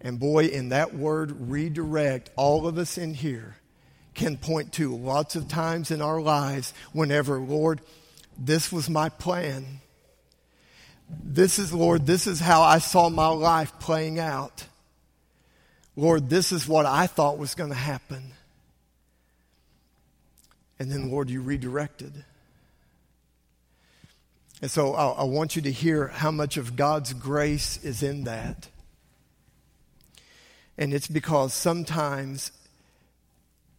And 0.00 0.18
boy, 0.18 0.46
in 0.46 0.70
that 0.70 0.94
word 0.94 1.50
redirect, 1.50 2.30
all 2.36 2.66
of 2.66 2.78
us 2.78 2.98
in 2.98 3.14
here 3.14 3.56
can 4.14 4.36
point 4.36 4.72
to 4.74 4.94
lots 4.94 5.36
of 5.36 5.48
times 5.48 5.90
in 5.90 6.02
our 6.02 6.20
lives 6.20 6.74
whenever, 6.92 7.38
Lord, 7.38 7.80
this 8.38 8.70
was 8.72 8.88
my 8.90 9.08
plan. 9.08 9.80
This 11.08 11.58
is, 11.58 11.72
Lord, 11.72 12.06
this 12.06 12.26
is 12.26 12.38
how 12.38 12.62
I 12.62 12.78
saw 12.78 13.08
my 13.08 13.28
life 13.28 13.78
playing 13.78 14.18
out. 14.18 14.64
Lord, 15.96 16.30
this 16.30 16.52
is 16.52 16.68
what 16.68 16.86
I 16.86 17.06
thought 17.06 17.38
was 17.38 17.54
going 17.54 17.70
to 17.70 17.76
happen. 17.76 18.32
And 20.78 20.90
then, 20.90 21.10
Lord, 21.10 21.28
you 21.28 21.42
redirected. 21.42 22.24
And 24.62 24.70
so 24.70 24.94
I, 24.94 25.08
I 25.08 25.24
want 25.24 25.56
you 25.56 25.62
to 25.62 25.72
hear 25.72 26.08
how 26.08 26.30
much 26.30 26.56
of 26.56 26.76
God's 26.76 27.12
grace 27.12 27.82
is 27.82 28.02
in 28.02 28.24
that. 28.24 28.68
And 30.76 30.94
it's 30.94 31.08
because 31.08 31.52
sometimes, 31.52 32.52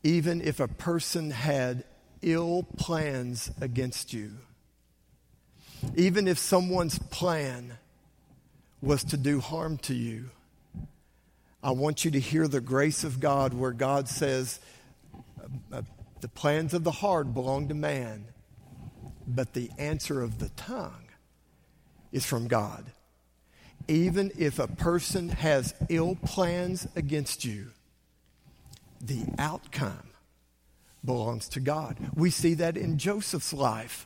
even 0.04 0.42
if 0.42 0.60
a 0.60 0.68
person 0.68 1.32
had 1.32 1.84
ill 2.22 2.64
plans 2.78 3.52
against 3.60 4.14
you, 4.14 4.32
even 5.96 6.28
if 6.28 6.38
someone's 6.38 7.00
plan 7.00 7.78
was 8.82 9.04
to 9.06 9.18
do 9.18 9.40
harm 9.40 9.78
to 9.80 9.94
you, 9.94 10.30
I 11.64 11.72
want 11.72 12.06
you 12.06 12.12
to 12.12 12.20
hear 12.20 12.48
the 12.48 12.62
grace 12.62 13.04
of 13.04 13.20
God 13.20 13.54
where 13.54 13.72
God 13.72 14.08
says, 14.08 14.60
uh, 15.14 15.78
uh, 15.78 15.82
The 16.22 16.28
plans 16.28 16.74
of 16.74 16.84
the 16.84 16.92
heart 16.92 17.34
belong 17.34 17.68
to 17.68 17.76
man, 17.76 18.26
but 19.28 19.54
the 19.54 19.70
answer 19.78 20.22
of 20.22 20.40
the 20.40 20.50
tongue 20.50 21.08
is 22.12 22.26
from 22.26 22.48
God. 22.48 22.86
Even 23.88 24.32
if 24.38 24.60
a 24.60 24.68
person 24.68 25.30
has 25.30 25.74
ill 25.90 26.16
plans 26.16 26.88
against 26.96 27.44
you, 27.46 27.68
the 29.00 29.24
outcome 29.38 30.12
belongs 31.04 31.50
to 31.50 31.60
God. 31.60 31.98
We 32.16 32.30
see 32.30 32.54
that 32.56 32.78
in 32.78 32.98
Joseph's 32.98 33.54
life. 33.54 34.06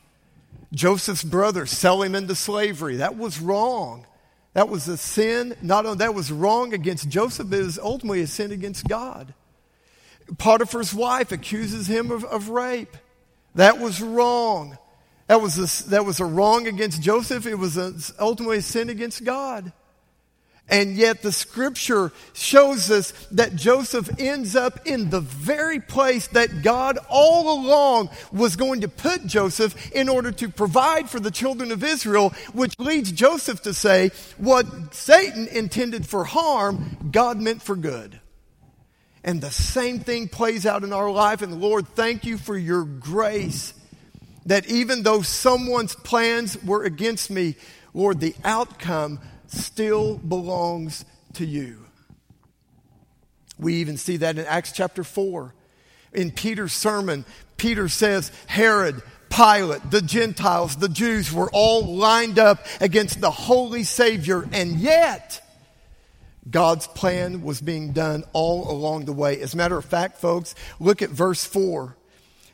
Joseph's 0.74 1.24
brothers 1.24 1.72
sell 1.72 2.02
him 2.02 2.16
into 2.16 2.36
slavery. 2.36 2.98
That 2.98 3.18
was 3.18 3.40
wrong. 3.40 4.06
That 4.54 4.70
was 4.70 4.88
a 4.88 4.98
sin. 4.98 5.56
Not 5.62 5.86
only 5.86 5.98
that 5.98 6.16
was 6.16 6.32
wrong 6.32 6.74
against 6.74 7.10
Joseph, 7.10 7.50
but 7.50 7.60
it 7.60 7.64
was 7.64 7.78
ultimately 7.80 8.22
a 8.22 8.28
sin 8.28 8.52
against 8.52 8.88
God. 8.88 9.34
Potiphar's 10.38 10.94
wife 10.94 11.32
accuses 11.32 11.88
him 11.88 12.10
of, 12.10 12.24
of 12.24 12.50
rape. 12.50 12.96
That 13.56 13.80
was 13.80 14.02
wrong. 14.02 14.78
That 15.28 15.42
was, 15.42 15.58
a, 15.58 15.90
that 15.90 16.06
was 16.06 16.20
a 16.20 16.26
wrong 16.26 16.68
against 16.68 17.02
Joseph. 17.02 17.48
It 17.48 17.56
was 17.56 17.78
a, 17.78 17.94
ultimately 18.20 18.58
a 18.58 18.62
sin 18.62 18.90
against 18.90 19.24
God. 19.24 19.72
And 20.68 20.96
yet 20.96 21.22
the 21.22 21.32
scripture 21.32 22.12
shows 22.34 22.90
us 22.90 23.12
that 23.32 23.56
Joseph 23.56 24.10
ends 24.20 24.56
up 24.56 24.88
in 24.88 25.12
the 25.12 25.20
very 25.20 25.80
place 25.80 26.28
that 26.30 26.64
God 26.64 26.98
all 27.08 27.60
along 27.60 28.10
was 28.32 28.56
going 28.56 28.82
to 28.82 28.88
put 28.88 29.28
Joseph 29.28 29.92
in 29.92 30.10
order 30.10 30.32
to 30.32 30.50
provide 30.50 31.08
for 31.08 31.20
the 31.20 31.30
children 31.30 31.72
of 31.72 31.84
Israel, 31.84 32.32
which 32.54 32.78
leads 32.80 33.12
Joseph 33.12 33.62
to 33.64 33.76
say, 33.76 34.10
what 34.38 34.96
Satan 34.96 35.48
intended 35.48 36.08
for 36.08 36.24
harm, 36.24 37.10
God 37.12 37.40
meant 37.40 37.62
for 37.62 37.76
good. 37.76 38.20
And 39.24 39.42
the 39.42 39.52
same 39.52 40.00
thing 40.00 40.28
plays 40.28 40.66
out 40.66 40.84
in 40.84 40.94
our 40.94 41.12
life. 41.12 41.44
And 41.44 41.62
Lord, 41.62 41.88
thank 41.90 42.26
you 42.26 42.38
for 42.38 42.58
your 42.58 42.84
grace 42.84 43.74
that 44.46 44.68
even 44.68 45.04
though 45.04 45.22
someone's 45.22 45.96
plans 45.96 46.62
were 46.64 46.84
against 46.84 47.30
me, 47.30 47.56
Lord, 47.94 48.20
the 48.20 48.36
outcome 48.44 49.20
still 49.48 50.18
belongs 50.18 51.06
to 51.34 51.46
you. 51.46 51.86
We 53.58 53.76
even 53.76 53.98
see 53.98 54.18
that 54.18 54.38
in 54.38 54.46
Acts 54.46 54.72
chapter 54.72 55.04
4. 55.04 55.54
In 56.14 56.32
Peter's 56.32 56.74
sermon, 56.74 57.26
Peter 57.58 57.90
says, 57.90 58.32
Herod, 58.48 59.02
Pilate, 59.30 59.90
the 59.92 60.02
Gentiles, 60.02 60.76
the 60.76 60.90
Jews 60.90 61.32
were 61.32 61.50
all 61.52 61.96
lined 61.96 62.40
up 62.40 62.66
against 62.80 63.22
the 63.22 63.32
holy 63.32 63.84
Savior, 63.84 64.48
and 64.52 64.80
yet 64.80 65.42
God's 66.50 66.88
plan 66.88 67.42
was 67.44 67.60
being 67.60 67.92
done 67.92 68.24
all 68.34 68.72
along 68.72 69.06
the 69.06 69.14
way. 69.14 69.42
As 69.42 69.54
a 69.54 69.58
matter 69.58 69.78
of 69.78 69.86
fact, 69.86 70.20
folks, 70.20 70.54
look 70.80 71.02
at 71.02 71.10
verse 71.10 71.44
4. 71.44 71.98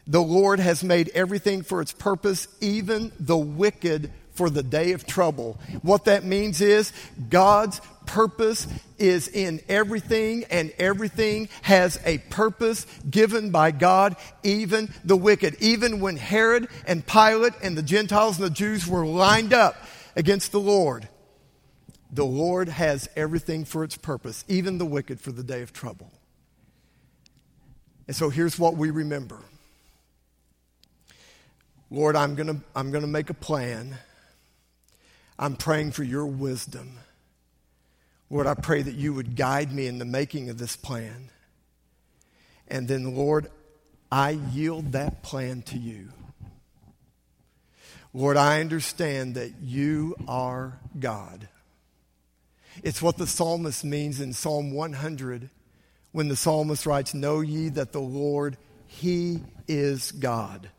The 0.08 0.22
Lord 0.22 0.60
has 0.60 0.84
made 0.84 1.10
everything 1.14 1.62
for 1.62 1.82
its 1.82 1.92
purpose, 1.92 2.48
even 2.60 3.12
the 3.20 3.38
wicked 3.38 4.12
for 4.34 4.50
the 4.50 4.64
day 4.64 4.94
of 4.94 5.06
trouble. 5.06 5.60
What 5.82 6.06
that 6.06 6.24
means 6.24 6.62
is 6.62 6.92
God's 7.30 7.80
purpose 8.06 8.68
is 8.98 9.28
in 9.28 9.62
everything, 9.70 10.46
and 10.50 10.74
everything 10.78 11.50
has 11.62 12.00
a 12.06 12.18
purpose 12.18 12.86
given 13.10 13.52
by 13.52 13.72
God, 13.72 14.16
even 14.44 14.94
the 15.04 15.18
wicked. 15.18 15.56
Even 15.60 16.00
when 16.00 16.18
Herod 16.18 16.68
and 16.88 17.06
Pilate 17.06 17.54
and 17.62 17.78
the 17.78 17.84
Gentiles 17.84 18.38
and 18.38 18.46
the 18.46 18.54
Jews 18.54 18.88
were 18.88 19.06
lined 19.06 19.54
up 19.54 19.76
against 20.16 20.52
the 20.52 20.60
Lord, 20.60 21.08
the 22.12 22.26
Lord 22.26 22.68
has 22.68 23.08
everything 23.16 23.64
for 23.64 23.84
its 23.84 23.98
purpose, 23.98 24.44
even 24.48 24.78
the 24.78 24.86
wicked 24.86 25.20
for 25.22 25.32
the 25.32 25.44
day 25.44 25.62
of 25.62 25.72
trouble. 25.72 26.12
And 28.08 28.16
so 28.16 28.30
here's 28.30 28.60
what 28.60 28.76
we 28.76 28.90
remember 28.90 29.40
Lord, 31.92 32.16
I'm 32.16 32.34
going 32.34 32.48
to 32.48 32.62
I'm 32.76 32.90
going 32.90 33.04
to 33.04 33.08
make 33.08 33.30
a 33.30 33.36
plan 33.36 34.00
I'm 35.42 35.56
praying 35.56 35.94
for 35.94 36.04
your 36.04 36.28
wisdom. 36.28 37.00
Lord, 38.30 38.46
I 38.46 38.54
pray 38.54 38.84
that 38.84 38.94
you 38.94 39.16
would 39.16 39.36
guide 39.36 39.74
me 39.74 39.88
in 39.88 39.98
the 39.98 40.06
making 40.06 40.52
of 40.52 40.60
this 40.60 40.76
plan. 40.76 41.32
And 42.68 42.88
then, 42.88 43.16
Lord, 43.16 43.48
I 44.12 44.30
yield 44.30 44.92
that 44.92 45.24
plan 45.24 45.64
to 45.64 45.80
you. 45.80 46.10
Lord, 48.14 48.38
I 48.38 48.62
understand 48.62 49.34
that 49.34 49.56
you 49.64 50.16
are 50.28 50.80
God. 51.00 51.48
It's 52.84 53.02
what 53.02 53.18
the 53.18 53.26
psalmist 53.26 53.84
means 53.84 54.22
in 54.22 54.34
Psalm 54.34 54.74
100 54.74 55.50
when 56.12 56.28
the 56.28 56.36
psalmist 56.36 56.86
writes, 56.86 57.16
Know 57.16 57.42
ye 57.42 57.70
that 57.70 57.94
the 57.94 58.00
Lord, 58.02 58.58
He 58.86 59.42
is 59.68 60.12
God. 60.12 60.70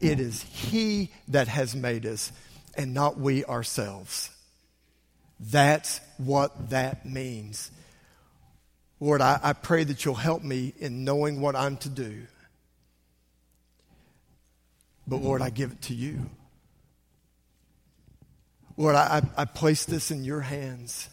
It 0.00 0.20
is 0.20 0.42
He 0.42 1.10
that 1.28 1.48
has 1.48 1.74
made 1.74 2.06
us 2.06 2.32
and 2.76 2.94
not 2.94 3.18
we 3.18 3.44
ourselves. 3.44 4.30
That's 5.40 6.00
what 6.16 6.70
that 6.70 7.04
means. 7.04 7.70
Lord, 9.00 9.20
I, 9.20 9.38
I, 9.42 9.52
pray 9.52 9.84
that 9.84 10.04
you'll 10.04 10.14
help 10.14 10.42
me 10.42 10.74
in 10.78 11.04
knowing 11.04 11.40
what 11.40 11.54
I'm 11.54 11.76
to 11.78 11.88
do. 11.88 12.26
But 15.06 15.22
Lord, 15.22 15.40
I 15.40 15.50
give 15.50 15.72
it 15.72 15.82
to 15.82 15.94
you. 15.94 16.28
Lord, 18.76 18.94
I, 18.94 19.22
I 19.36 19.44
place 19.44 19.84
this 19.84 20.10
in 20.10 20.24
your 20.24 20.40
hands. 20.40 21.08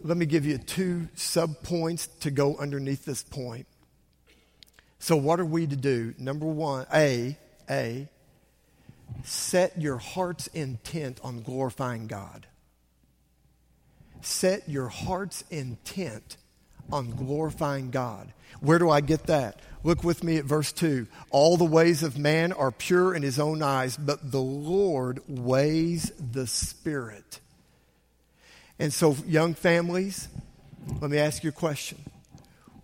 Let 0.00 0.16
me 0.16 0.26
give 0.26 0.44
you 0.44 0.58
two 0.58 1.08
sub 1.14 1.62
points 1.62 2.08
to 2.20 2.30
go 2.30 2.56
underneath 2.56 3.04
this 3.04 3.22
point. 3.22 3.66
So, 5.02 5.16
what 5.16 5.40
are 5.40 5.44
we 5.44 5.66
to 5.66 5.74
do? 5.74 6.14
Number 6.16 6.46
one, 6.46 6.86
A, 6.94 7.36
A, 7.68 8.06
set 9.24 9.76
your 9.76 9.96
heart's 9.96 10.46
intent 10.46 11.18
on 11.24 11.42
glorifying 11.42 12.06
God. 12.06 12.46
Set 14.20 14.68
your 14.68 14.86
heart's 14.86 15.42
intent 15.50 16.36
on 16.92 17.10
glorifying 17.10 17.90
God. 17.90 18.32
Where 18.60 18.78
do 18.78 18.90
I 18.90 19.00
get 19.00 19.24
that? 19.24 19.58
Look 19.82 20.04
with 20.04 20.22
me 20.22 20.36
at 20.36 20.44
verse 20.44 20.70
2. 20.70 21.08
All 21.30 21.56
the 21.56 21.64
ways 21.64 22.04
of 22.04 22.16
man 22.16 22.52
are 22.52 22.70
pure 22.70 23.12
in 23.12 23.24
his 23.24 23.40
own 23.40 23.60
eyes, 23.60 23.96
but 23.96 24.30
the 24.30 24.40
Lord 24.40 25.20
weighs 25.26 26.12
the 26.12 26.46
Spirit. 26.46 27.40
And 28.78 28.92
so, 28.92 29.16
young 29.26 29.54
families, 29.54 30.28
let 31.00 31.10
me 31.10 31.18
ask 31.18 31.42
you 31.42 31.48
a 31.48 31.52
question. 31.52 31.98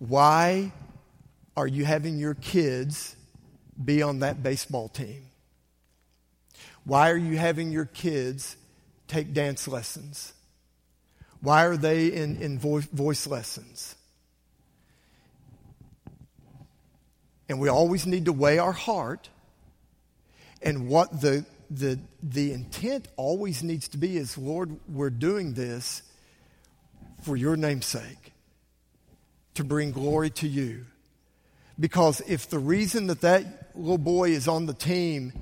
Why 0.00 0.72
are 1.58 1.66
you 1.66 1.84
having 1.84 2.18
your 2.18 2.34
kids 2.34 3.16
be 3.84 4.00
on 4.00 4.20
that 4.20 4.44
baseball 4.44 4.88
team? 4.88 5.24
Why 6.84 7.10
are 7.10 7.16
you 7.16 7.36
having 7.36 7.72
your 7.72 7.84
kids 7.84 8.56
take 9.08 9.34
dance 9.34 9.66
lessons? 9.66 10.34
Why 11.40 11.64
are 11.66 11.76
they 11.76 12.12
in, 12.12 12.40
in 12.40 12.60
voice, 12.60 13.26
lessons? 13.26 13.96
And 17.48 17.58
we 17.58 17.68
always 17.68 18.06
need 18.06 18.26
to 18.26 18.32
weigh 18.32 18.58
our 18.58 18.72
heart. 18.72 19.28
And 20.62 20.88
what 20.88 21.20
the, 21.20 21.44
the, 21.70 21.98
the 22.22 22.52
intent 22.52 23.08
always 23.16 23.64
needs 23.64 23.88
to 23.88 23.98
be 23.98 24.16
is 24.16 24.38
Lord, 24.38 24.78
we're 24.88 25.10
doing 25.10 25.54
this 25.54 26.02
for 27.22 27.36
your 27.36 27.56
namesake, 27.56 28.32
to 29.54 29.64
bring 29.64 29.90
glory 29.90 30.30
to 30.30 30.46
you. 30.46 30.84
Because 31.78 32.20
if 32.26 32.48
the 32.48 32.58
reason 32.58 33.06
that 33.06 33.20
that 33.20 33.70
little 33.76 33.98
boy 33.98 34.30
is 34.30 34.48
on 34.48 34.66
the 34.66 34.74
team 34.74 35.32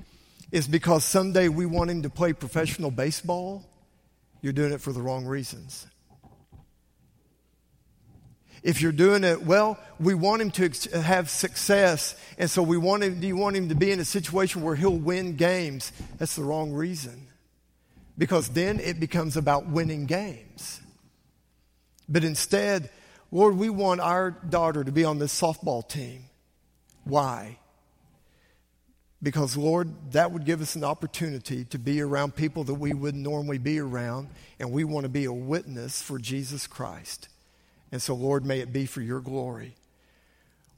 is 0.51 0.67
because 0.67 1.03
someday 1.03 1.49
we 1.49 1.65
want 1.65 1.89
him 1.89 2.03
to 2.03 2.09
play 2.09 2.33
professional 2.33 2.91
baseball, 2.91 3.65
you're 4.41 4.53
doing 4.53 4.71
it 4.71 4.81
for 4.81 4.93
the 4.93 5.01
wrong 5.01 5.25
reasons. 5.25 5.87
If 8.63 8.81
you're 8.81 8.91
doing 8.91 9.23
it, 9.23 9.43
well, 9.43 9.79
we 9.99 10.13
want 10.13 10.41
him 10.41 10.51
to 10.51 11.01
have 11.01 11.29
success, 11.29 12.15
and 12.37 12.49
so 12.49 12.61
we 12.63 12.77
want 12.77 13.03
him, 13.03 13.19
do 13.19 13.27
you 13.27 13.37
want 13.37 13.55
him 13.55 13.69
to 13.69 13.75
be 13.75 13.91
in 13.91 13.99
a 13.99 14.05
situation 14.05 14.61
where 14.61 14.75
he'll 14.75 14.97
win 14.97 15.35
games? 15.35 15.91
That's 16.17 16.35
the 16.35 16.43
wrong 16.43 16.73
reason. 16.73 17.27
Because 18.17 18.49
then 18.49 18.79
it 18.79 18.99
becomes 18.99 19.37
about 19.37 19.67
winning 19.67 20.05
games. 20.05 20.81
But 22.09 22.23
instead, 22.23 22.89
Lord, 23.31 23.57
we 23.57 23.69
want 23.69 24.01
our 24.01 24.31
daughter 24.31 24.83
to 24.83 24.91
be 24.91 25.03
on 25.03 25.19
this 25.19 25.39
softball 25.39 25.87
team. 25.87 26.23
Why? 27.07 27.59
Because, 29.21 29.57
Lord, 29.57 30.11
that 30.11 30.31
would 30.31 30.45
give 30.45 30.61
us 30.61 30.75
an 30.75 30.83
opportunity 30.83 31.65
to 31.65 31.79
be 31.79 32.01
around 32.01 32.35
people 32.35 32.63
that 32.65 32.75
we 32.75 32.93
wouldn't 32.93 33.23
normally 33.23 33.57
be 33.57 33.79
around, 33.79 34.29
and 34.59 34.71
we 34.71 34.83
want 34.83 35.05
to 35.05 35.09
be 35.09 35.25
a 35.25 35.33
witness 35.33 36.01
for 36.01 36.19
Jesus 36.19 36.67
Christ. 36.67 37.29
And 37.91 38.01
so, 38.01 38.13
Lord, 38.13 38.45
may 38.45 38.59
it 38.59 38.71
be 38.71 38.85
for 38.85 39.01
your 39.01 39.19
glory. 39.19 39.75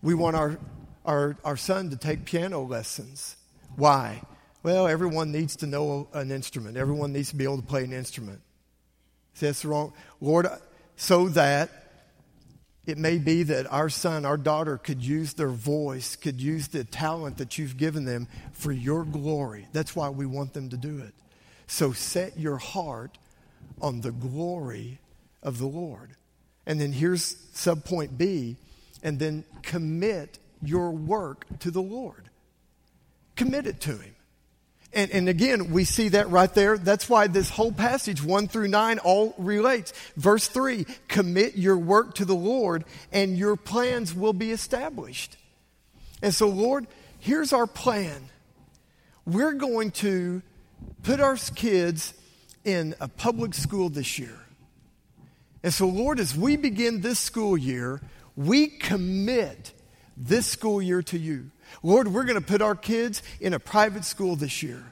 We 0.02 0.14
want 0.14 0.38
our, 0.38 0.58
our, 1.04 1.36
our 1.44 1.58
son 1.58 1.90
to 1.90 1.98
take 1.98 2.24
piano 2.24 2.62
lessons. 2.62 3.36
Why? 3.76 4.22
Well, 4.64 4.88
everyone 4.88 5.32
needs 5.32 5.58
to 5.58 5.68
know 5.68 6.08
an 6.14 6.32
instrument, 6.32 6.78
everyone 6.78 7.12
needs 7.12 7.30
to 7.30 7.36
be 7.36 7.44
able 7.44 7.58
to 7.58 7.68
play 7.68 7.84
an 7.84 7.94
instrument. 7.94 8.42
See, 9.34 9.46
that's 9.46 9.66
wrong. 9.66 9.94
Lord, 10.22 10.48
so 10.96 11.30
that 11.30 11.70
it 12.90 12.98
may 12.98 13.18
be 13.18 13.44
that 13.44 13.72
our 13.72 13.90
son, 13.90 14.26
our 14.26 14.38
daughter 14.38 14.78
could 14.78 15.04
use 15.04 15.34
their 15.34 15.50
voice, 15.50 16.16
could 16.16 16.42
use 16.42 16.68
the 16.68 16.84
talent 16.84 17.38
that 17.38 17.58
you've 17.58 17.78
given 17.78 18.06
them 18.06 18.28
for 18.52 18.72
your 18.72 19.04
glory. 19.06 19.68
That's 19.72 19.96
why 19.96 20.10
we 20.10 20.26
want 20.26 20.54
them 20.54 20.70
to 20.70 20.78
do 20.78 21.00
it. 21.00 21.14
So 21.68 21.92
set 21.92 22.38
your 22.38 22.58
heart 22.58 23.18
on 23.82 24.02
the 24.02 24.12
glory 24.12 25.00
of 25.44 25.58
the 25.60 25.68
Lord. 25.68 26.16
And 26.66 26.80
then 26.80 26.92
here's 26.92 27.36
subpoint 27.54 28.18
B, 28.18 28.58
and 29.02 29.20
then 29.20 29.44
commit 29.62 30.40
your 30.62 30.92
work 30.92 31.46
to 31.60 31.72
the 31.72 31.82
Lord. 31.82 32.30
Commit 33.36 33.68
it 33.68 33.80
to 33.82 33.98
Him. 33.98 34.16
And, 34.92 35.12
and, 35.12 35.30
again, 35.30 35.72
we 35.72 35.84
see 35.84 36.10
that 36.10 36.32
right 36.32 36.52
there. 36.52 36.76
That's 36.78 37.08
why 37.08 37.28
this 37.28 37.52
whole 37.52 37.72
passage, 37.72 38.24
1 38.24 38.48
through 38.48 38.70
9, 38.70 38.98
all 39.00 39.36
relates. 39.38 39.94
Verse 40.18 40.48
3 40.48 40.86
commit 41.08 41.56
your 41.56 41.78
work 41.78 42.16
to 42.16 42.26
the 42.26 42.36
Lord, 42.36 42.86
and 43.12 43.38
your 43.38 43.56
plans 43.56 44.16
will 44.16 44.34
be 44.34 44.52
established. 44.52 45.38
And 46.24 46.34
so, 46.34 46.50
Lord, 46.50 46.88
here's 47.20 47.54
our 47.54 47.68
plan. 47.68 48.30
We're 49.26 49.54
going 49.54 49.92
to 49.92 50.42
put 51.04 51.20
our 51.20 51.38
kids 51.38 52.16
in 52.66 52.96
a 53.00 53.08
public 53.08 53.54
school 53.54 53.90
this 53.90 54.18
year. 54.18 54.40
And 55.62 55.74
so, 55.74 55.88
Lord, 55.88 56.20
as 56.20 56.36
we 56.36 56.56
begin 56.56 57.02
this 57.02 57.20
school 57.20 57.58
year, 57.58 58.02
we 58.36 58.68
commit 58.68 59.74
this 60.20 60.46
school 60.46 60.82
year 60.82 61.02
to 61.04 61.18
you. 61.18 61.50
Lord, 61.82 62.10
we're 62.10 62.26
going 62.26 62.40
to 62.40 62.46
put 62.46 62.62
our 62.62 62.76
kids 62.76 63.24
in 63.40 63.54
a 63.54 63.60
private 63.60 64.04
school 64.04 64.36
this 64.36 64.62
year. 64.62 64.84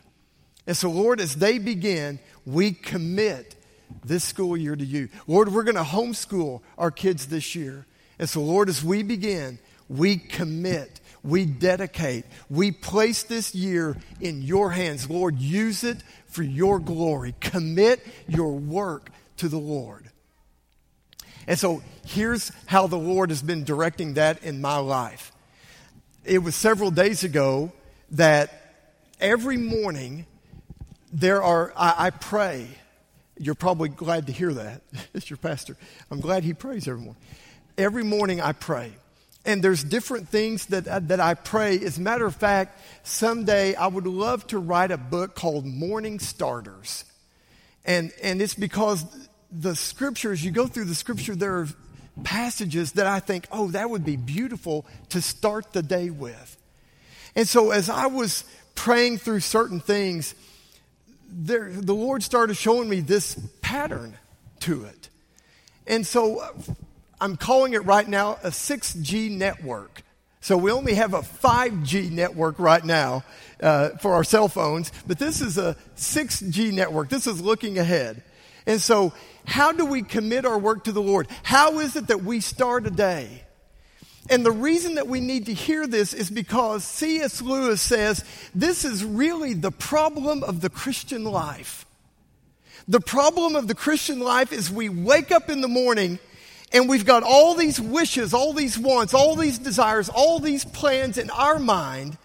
And 0.65 0.75
so, 0.75 0.89
Lord, 0.89 1.19
as 1.19 1.35
they 1.35 1.59
begin, 1.59 2.19
we 2.45 2.71
commit 2.71 3.55
this 4.03 4.23
school 4.23 4.57
year 4.57 4.75
to 4.75 4.85
you. 4.85 5.09
Lord, 5.27 5.51
we're 5.51 5.63
going 5.63 5.75
to 5.75 5.83
homeschool 5.83 6.61
our 6.77 6.91
kids 6.91 7.27
this 7.27 7.55
year. 7.55 7.85
And 8.19 8.29
so, 8.29 8.41
Lord, 8.41 8.69
as 8.69 8.83
we 8.83 9.03
begin, 9.03 9.59
we 9.89 10.17
commit, 10.17 10.99
we 11.23 11.45
dedicate, 11.45 12.25
we 12.49 12.71
place 12.71 13.23
this 13.23 13.55
year 13.55 13.97
in 14.19 14.41
your 14.41 14.71
hands. 14.71 15.09
Lord, 15.09 15.39
use 15.39 15.83
it 15.83 16.03
for 16.25 16.43
your 16.43 16.79
glory. 16.79 17.35
Commit 17.39 18.05
your 18.27 18.53
work 18.53 19.09
to 19.37 19.47
the 19.47 19.59
Lord. 19.59 20.09
And 21.47 21.57
so 21.57 21.81
here's 22.05 22.51
how 22.65 22.87
the 22.87 22.97
Lord 22.97 23.29
has 23.29 23.41
been 23.41 23.63
directing 23.63 24.15
that 24.15 24.43
in 24.43 24.61
my 24.61 24.77
life. 24.77 25.31
It 26.25 26.39
was 26.39 26.55
several 26.55 26.91
days 26.91 27.23
ago 27.23 27.71
that 28.11 28.51
every 29.19 29.57
morning 29.57 30.25
there 31.11 31.41
are, 31.41 31.73
I, 31.75 32.07
I 32.07 32.09
pray. 32.09 32.67
You're 33.39 33.55
probably 33.55 33.89
glad 33.89 34.27
to 34.27 34.33
hear 34.33 34.53
that. 34.53 34.81
it's 35.13 35.29
your 35.29 35.37
pastor. 35.37 35.77
I'm 36.11 36.19
glad 36.19 36.43
he 36.43 36.53
prays 36.53 36.87
every 36.87 37.01
morning. 37.01 37.21
Every 37.77 38.03
morning 38.03 38.41
I 38.41 38.51
pray. 38.51 38.91
And 39.45 39.63
there's 39.63 39.81
different 39.81 40.27
things 40.27 40.65
that, 40.67 40.85
uh, 40.85 40.99
that 41.03 41.21
I 41.21 41.33
pray. 41.35 41.79
As 41.79 41.97
a 41.97 42.01
matter 42.01 42.25
of 42.25 42.35
fact, 42.35 42.81
someday 43.03 43.75
I 43.75 43.87
would 43.87 44.05
love 44.05 44.45
to 44.47 44.59
write 44.59 44.91
a 44.91 44.97
book 44.97 45.35
called 45.35 45.65
Morning 45.65 46.19
Starters. 46.19 47.05
And, 47.85 48.11
and 48.21 48.41
it's 48.41 48.55
because 48.55 49.05
the 49.51 49.75
scriptures, 49.75 50.43
you 50.43 50.51
go 50.51 50.67
through 50.67 50.85
the 50.85 50.95
scripture, 50.95 51.35
there 51.35 51.57
are 51.57 51.67
passages 52.23 52.93
that 52.93 53.07
I 53.07 53.19
think, 53.19 53.47
oh, 53.51 53.69
that 53.71 53.89
would 53.89 54.03
be 54.03 54.15
beautiful 54.15 54.85
to 55.09 55.21
start 55.21 55.73
the 55.73 55.83
day 55.83 56.09
with. 56.09 56.57
And 57.35 57.47
so 57.47 57.71
as 57.71 57.89
I 57.89 58.07
was 58.07 58.43
praying 58.75 59.19
through 59.19 59.41
certain 59.41 59.79
things, 59.79 60.35
there, 61.29 61.69
the 61.71 61.93
Lord 61.93 62.23
started 62.23 62.55
showing 62.55 62.89
me 62.89 63.01
this 63.01 63.39
pattern 63.61 64.17
to 64.61 64.85
it. 64.85 65.09
And 65.85 66.05
so 66.05 66.39
uh, 66.39 66.51
I'm 67.21 67.37
calling 67.37 67.73
it 67.73 67.85
right 67.85 68.07
now 68.07 68.37
a 68.43 68.49
6G 68.49 69.31
network. 69.31 70.01
So 70.41 70.55
we 70.57 70.71
only 70.71 70.93
have 70.95 71.13
a 71.13 71.21
5G 71.21 72.11
network 72.11 72.59
right 72.59 72.83
now 72.83 73.23
uh, 73.61 73.89
for 74.01 74.13
our 74.13 74.23
cell 74.23 74.47
phones, 74.47 74.91
but 75.05 75.19
this 75.19 75.41
is 75.41 75.57
a 75.57 75.75
6G 75.97 76.71
network. 76.71 77.09
This 77.09 77.27
is 77.27 77.41
looking 77.41 77.77
ahead. 77.77 78.23
And 78.67 78.81
so, 78.81 79.13
how 79.45 79.71
do 79.71 79.85
we 79.85 80.03
commit 80.03 80.45
our 80.45 80.59
work 80.59 80.83
to 80.83 80.91
the 80.91 81.01
Lord? 81.01 81.27
How 81.41 81.79
is 81.79 81.95
it 81.95 82.07
that 82.07 82.23
we 82.23 82.41
start 82.41 82.85
a 82.85 82.91
day? 82.91 83.43
And 84.29 84.45
the 84.45 84.51
reason 84.51 84.95
that 84.95 85.07
we 85.07 85.21
need 85.21 85.45
to 85.45 85.53
hear 85.53 85.87
this 85.87 86.13
is 86.13 86.29
because 86.29 86.83
C.S. 86.83 87.41
Lewis 87.41 87.81
says 87.81 88.25
this 88.53 88.83
is 88.83 89.05
really 89.05 89.53
the 89.53 89.71
problem 89.71 90.43
of 90.43 90.59
the 90.59 90.69
Christian 90.69 91.23
life. 91.23 91.85
The 92.89 92.99
problem 92.99 93.55
of 93.55 93.69
the 93.69 93.75
Christian 93.75 94.19
life 94.19 94.51
is 94.51 94.69
we 94.69 94.89
wake 94.89 95.31
up 95.31 95.49
in 95.49 95.61
the 95.61 95.69
morning 95.69 96.19
and 96.73 96.89
we've 96.89 97.05
got 97.05 97.23
all 97.23 97.55
these 97.55 97.79
wishes, 97.79 98.33
all 98.33 98.51
these 98.51 98.77
wants, 98.77 99.13
all 99.13 99.37
these 99.37 99.57
desires, 99.57 100.09
all 100.09 100.39
these 100.39 100.65
plans 100.65 101.17
in 101.17 101.29
our 101.29 101.59
mind, 101.59 102.17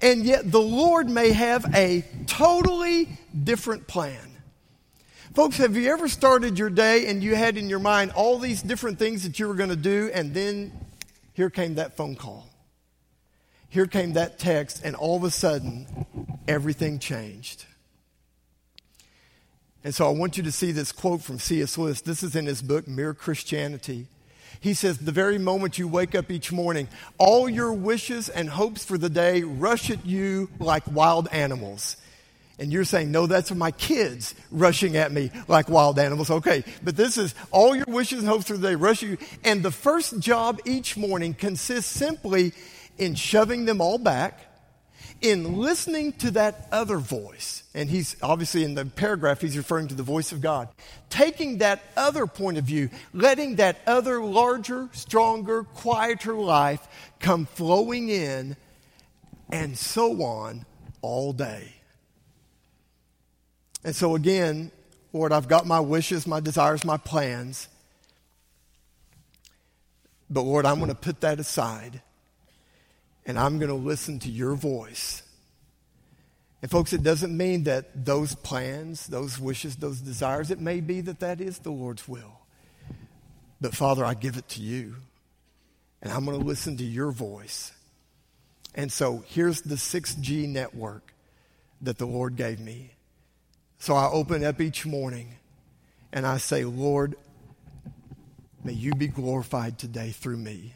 and 0.00 0.24
yet 0.24 0.50
the 0.50 0.60
Lord 0.60 1.10
may 1.10 1.32
have 1.32 1.74
a 1.74 2.04
totally 2.26 3.08
different 3.42 3.88
plan. 3.88 4.35
Folks, 5.36 5.58
have 5.58 5.76
you 5.76 5.92
ever 5.92 6.08
started 6.08 6.58
your 6.58 6.70
day 6.70 7.08
and 7.08 7.22
you 7.22 7.34
had 7.34 7.58
in 7.58 7.68
your 7.68 7.78
mind 7.78 8.10
all 8.12 8.38
these 8.38 8.62
different 8.62 8.98
things 8.98 9.22
that 9.24 9.38
you 9.38 9.46
were 9.46 9.52
going 9.52 9.68
to 9.68 9.76
do, 9.76 10.10
and 10.14 10.32
then 10.32 10.72
here 11.34 11.50
came 11.50 11.74
that 11.74 11.94
phone 11.94 12.16
call? 12.16 12.48
Here 13.68 13.86
came 13.86 14.14
that 14.14 14.38
text, 14.38 14.80
and 14.82 14.96
all 14.96 15.14
of 15.14 15.24
a 15.24 15.30
sudden, 15.30 16.06
everything 16.48 16.98
changed. 16.98 17.66
And 19.84 19.94
so 19.94 20.06
I 20.06 20.10
want 20.12 20.38
you 20.38 20.42
to 20.42 20.50
see 20.50 20.72
this 20.72 20.90
quote 20.90 21.20
from 21.20 21.38
C.S. 21.38 21.76
Lewis. 21.76 22.00
This 22.00 22.22
is 22.22 22.34
in 22.34 22.46
his 22.46 22.62
book, 22.62 22.88
Mere 22.88 23.12
Christianity. 23.12 24.06
He 24.58 24.72
says, 24.72 24.96
The 24.96 25.12
very 25.12 25.36
moment 25.36 25.76
you 25.76 25.86
wake 25.86 26.14
up 26.14 26.30
each 26.30 26.50
morning, 26.50 26.88
all 27.18 27.46
your 27.46 27.74
wishes 27.74 28.30
and 28.30 28.48
hopes 28.48 28.86
for 28.86 28.96
the 28.96 29.10
day 29.10 29.42
rush 29.42 29.90
at 29.90 30.06
you 30.06 30.48
like 30.58 30.90
wild 30.90 31.28
animals. 31.30 31.98
And 32.58 32.72
you're 32.72 32.84
saying, 32.84 33.10
no, 33.12 33.26
that's 33.26 33.52
my 33.52 33.70
kids 33.70 34.34
rushing 34.50 34.96
at 34.96 35.12
me 35.12 35.30
like 35.46 35.68
wild 35.68 35.98
animals. 35.98 36.30
Okay, 36.30 36.64
but 36.82 36.96
this 36.96 37.18
is 37.18 37.34
all 37.50 37.76
your 37.76 37.84
wishes 37.86 38.20
and 38.20 38.28
hopes 38.28 38.46
for 38.46 38.56
the 38.56 38.68
day 38.68 38.74
rush 38.74 39.02
you. 39.02 39.18
And 39.44 39.62
the 39.62 39.70
first 39.70 40.18
job 40.20 40.60
each 40.64 40.96
morning 40.96 41.34
consists 41.34 41.90
simply 41.90 42.52
in 42.96 43.14
shoving 43.14 43.66
them 43.66 43.82
all 43.82 43.98
back, 43.98 44.40
in 45.20 45.58
listening 45.58 46.12
to 46.12 46.30
that 46.32 46.68
other 46.72 46.96
voice. 46.96 47.62
And 47.74 47.90
he's 47.90 48.16
obviously 48.22 48.64
in 48.64 48.74
the 48.74 48.86
paragraph, 48.86 49.42
he's 49.42 49.56
referring 49.56 49.88
to 49.88 49.94
the 49.94 50.02
voice 50.02 50.32
of 50.32 50.40
God. 50.40 50.68
Taking 51.10 51.58
that 51.58 51.82
other 51.94 52.26
point 52.26 52.56
of 52.56 52.64
view, 52.64 52.88
letting 53.12 53.56
that 53.56 53.80
other 53.86 54.22
larger, 54.22 54.88
stronger, 54.92 55.64
quieter 55.64 56.34
life 56.34 56.86
come 57.20 57.44
flowing 57.44 58.08
in, 58.08 58.56
and 59.50 59.76
so 59.76 60.22
on 60.22 60.64
all 61.02 61.34
day. 61.34 61.75
And 63.84 63.94
so, 63.94 64.14
again, 64.14 64.70
Lord, 65.12 65.32
I've 65.32 65.48
got 65.48 65.66
my 65.66 65.80
wishes, 65.80 66.26
my 66.26 66.40
desires, 66.40 66.84
my 66.84 66.96
plans. 66.96 67.68
But, 70.28 70.42
Lord, 70.42 70.66
I'm 70.66 70.76
going 70.78 70.90
to 70.90 70.94
put 70.94 71.20
that 71.20 71.38
aside 71.38 72.02
and 73.24 73.38
I'm 73.38 73.58
going 73.58 73.68
to 73.68 73.74
listen 73.74 74.18
to 74.20 74.30
your 74.30 74.54
voice. 74.54 75.22
And, 76.62 76.70
folks, 76.70 76.92
it 76.92 77.02
doesn't 77.02 77.36
mean 77.36 77.64
that 77.64 78.04
those 78.04 78.34
plans, 78.34 79.06
those 79.06 79.38
wishes, 79.38 79.76
those 79.76 80.00
desires, 80.00 80.50
it 80.50 80.60
may 80.60 80.80
be 80.80 81.00
that 81.02 81.20
that 81.20 81.40
is 81.40 81.58
the 81.60 81.70
Lord's 81.70 82.08
will. 82.08 82.40
But, 83.60 83.74
Father, 83.74 84.04
I 84.04 84.14
give 84.14 84.36
it 84.36 84.48
to 84.50 84.60
you 84.60 84.96
and 86.02 86.12
I'm 86.12 86.24
going 86.24 86.38
to 86.38 86.44
listen 86.44 86.76
to 86.78 86.84
your 86.84 87.10
voice. 87.10 87.72
And 88.74 88.92
so, 88.92 89.24
here's 89.26 89.62
the 89.62 89.76
6G 89.76 90.48
network 90.48 91.14
that 91.80 91.98
the 91.98 92.06
Lord 92.06 92.36
gave 92.36 92.60
me. 92.60 92.95
So 93.78 93.94
I 93.94 94.08
open 94.08 94.44
up 94.44 94.60
each 94.60 94.86
morning 94.86 95.36
and 96.12 96.26
I 96.26 96.38
say, 96.38 96.64
Lord, 96.64 97.16
may 98.64 98.72
you 98.72 98.92
be 98.94 99.08
glorified 99.08 99.78
today 99.78 100.10
through 100.10 100.38
me. 100.38 100.74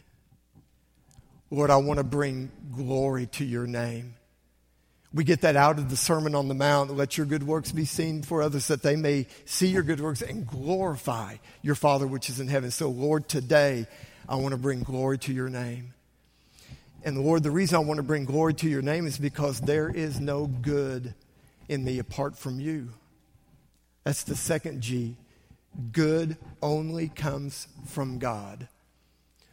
Lord, 1.51 1.71
I 1.71 1.77
want 1.77 1.99
to 1.99 2.05
bring 2.05 2.51
glory 2.73 3.27
to 3.27 3.45
your 3.45 3.67
name. 3.67 4.15
We 5.13 5.25
get 5.25 5.41
that 5.41 5.57
out 5.57 5.79
of 5.79 5.91
the 5.91 5.97
Sermon 5.97 6.37
on 6.37 6.47
the 6.47 6.55
Mount. 6.55 6.95
Let 6.97 7.17
your 7.17 7.27
good 7.27 7.43
works 7.43 7.73
be 7.73 7.85
seen 7.85 8.23
for 8.23 8.43
others 8.43 8.69
that 8.69 8.83
they 8.83 8.95
may 8.95 9.27
see 9.45 9.67
your 9.67 9.83
good 9.83 10.01
works 10.01 10.23
and 10.23 10.47
glorify 10.47 11.37
your 11.63 11.75
Father 11.75 12.07
which 12.07 12.31
is 12.31 12.39
in 12.39 12.47
heaven. 12.47 12.71
So, 12.71 12.89
Lord, 12.89 13.29
today 13.29 13.89
I 14.29 14.37
want 14.37 14.53
to 14.53 14.59
bring 14.59 14.85
glory 14.85 15.19
to 15.19 15.33
your 15.33 15.49
name. 15.49 15.95
And 17.03 17.19
Lord, 17.25 17.43
the 17.43 17.51
reason 17.51 17.77
I 17.77 17.81
want 17.81 17.97
to 17.97 18.05
bring 18.05 18.25
glory 18.25 18.55
to 18.55 18.69
your 18.69 18.83
name 18.83 19.07
is 19.07 19.19
because 19.19 19.61
there 19.61 19.89
is 19.89 20.21
no 20.21 20.47
good 20.47 21.15
in 21.71 21.85
me 21.85 22.01
apart 22.01 22.37
from 22.37 22.59
you. 22.59 22.89
That's 24.05 24.25
the 24.25 24.35
second 24.35 24.81
G. 24.81 25.17
Good 25.93 26.37
only 26.61 27.09
comes 27.09 27.69
from 27.87 28.19
God. 28.19 28.69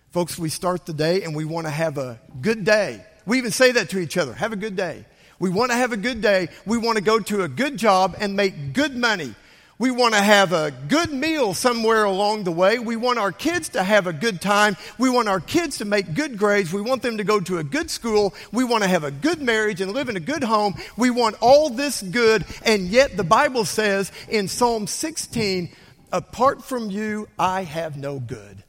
Folks, 0.10 0.40
we 0.40 0.50
start 0.50 0.88
the 0.88 0.94
day 0.94 1.22
and 1.22 1.36
we 1.36 1.46
want 1.46 1.68
to 1.68 1.72
have 1.72 2.00
a 2.00 2.20
good 2.42 2.66
day. 2.66 3.06
We 3.28 3.38
even 3.38 3.52
say 3.52 3.72
that 3.74 3.90
to 3.92 4.00
each 4.00 4.18
other 4.18 4.34
have 4.34 4.52
a 4.52 4.56
good 4.56 4.76
day. 4.76 5.06
We 5.40 5.52
want 5.52 5.70
to 5.70 5.78
have 5.78 5.92
a 5.92 5.98
good 5.98 6.22
day. 6.22 6.50
We 6.66 6.80
want 6.80 6.98
to 6.98 7.04
go 7.04 7.20
to 7.20 7.44
a 7.44 7.48
good 7.48 7.78
job 7.78 8.16
and 8.20 8.36
make 8.36 8.74
good 8.74 8.96
money. 8.96 9.36
We 9.80 9.92
want 9.92 10.16
to 10.16 10.22
have 10.22 10.54
a 10.54 10.72
good 10.72 11.12
meal 11.14 11.54
somewhere 11.54 12.04
along 12.04 12.46
the 12.46 12.52
way. 12.52 12.80
We 12.80 12.96
want 12.96 13.20
our 13.20 13.32
kids 13.32 13.70
to 13.70 13.84
have 13.84 14.08
a 14.08 14.14
good 14.14 14.42
time. 14.42 14.76
We 14.98 15.08
want 15.12 15.30
our 15.30 15.40
kids 15.40 15.78
to 15.78 15.86
make 15.86 16.16
good 16.16 16.40
grades. 16.40 16.74
We 16.74 16.82
want 16.82 17.04
them 17.04 17.18
to 17.18 17.24
go 17.24 17.40
to 17.42 17.60
a 17.60 17.64
good 17.64 17.92
school. 17.92 18.34
We 18.52 18.64
want 18.64 18.84
to 18.84 18.90
have 18.90 19.04
a 19.04 19.12
good 19.12 19.40
marriage 19.40 19.80
and 19.80 19.94
live 19.94 20.10
in 20.10 20.18
a 20.18 20.22
good 20.22 20.44
home. 20.44 20.76
We 20.98 21.12
want 21.12 21.36
all 21.42 21.70
this 21.70 22.02
good. 22.02 22.44
And 22.66 22.88
yet 22.88 23.18
the 23.18 23.24
Bible 23.24 23.66
says 23.66 24.12
in 24.28 24.48
Psalm 24.48 24.88
16, 24.88 25.70
apart 26.12 26.64
from 26.64 26.90
you, 26.90 27.28
I 27.38 27.64
have 27.64 27.98
no 27.98 28.20
good. 28.20 28.64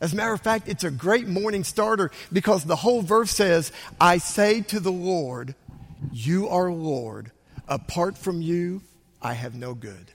As 0.00 0.12
a 0.12 0.16
matter 0.16 0.32
of 0.32 0.40
fact, 0.40 0.68
it's 0.68 0.84
a 0.84 0.90
great 0.90 1.28
morning 1.28 1.62
starter 1.62 2.10
because 2.32 2.64
the 2.64 2.76
whole 2.76 3.02
verse 3.02 3.30
says, 3.30 3.70
I 4.00 4.18
say 4.18 4.62
to 4.62 4.80
the 4.80 4.92
Lord, 4.92 5.54
You 6.12 6.48
are 6.48 6.72
Lord. 6.72 7.30
Apart 7.68 8.18
from 8.18 8.42
you, 8.42 8.82
I 9.20 9.34
have 9.34 9.54
no 9.54 9.74
good. 9.74 10.12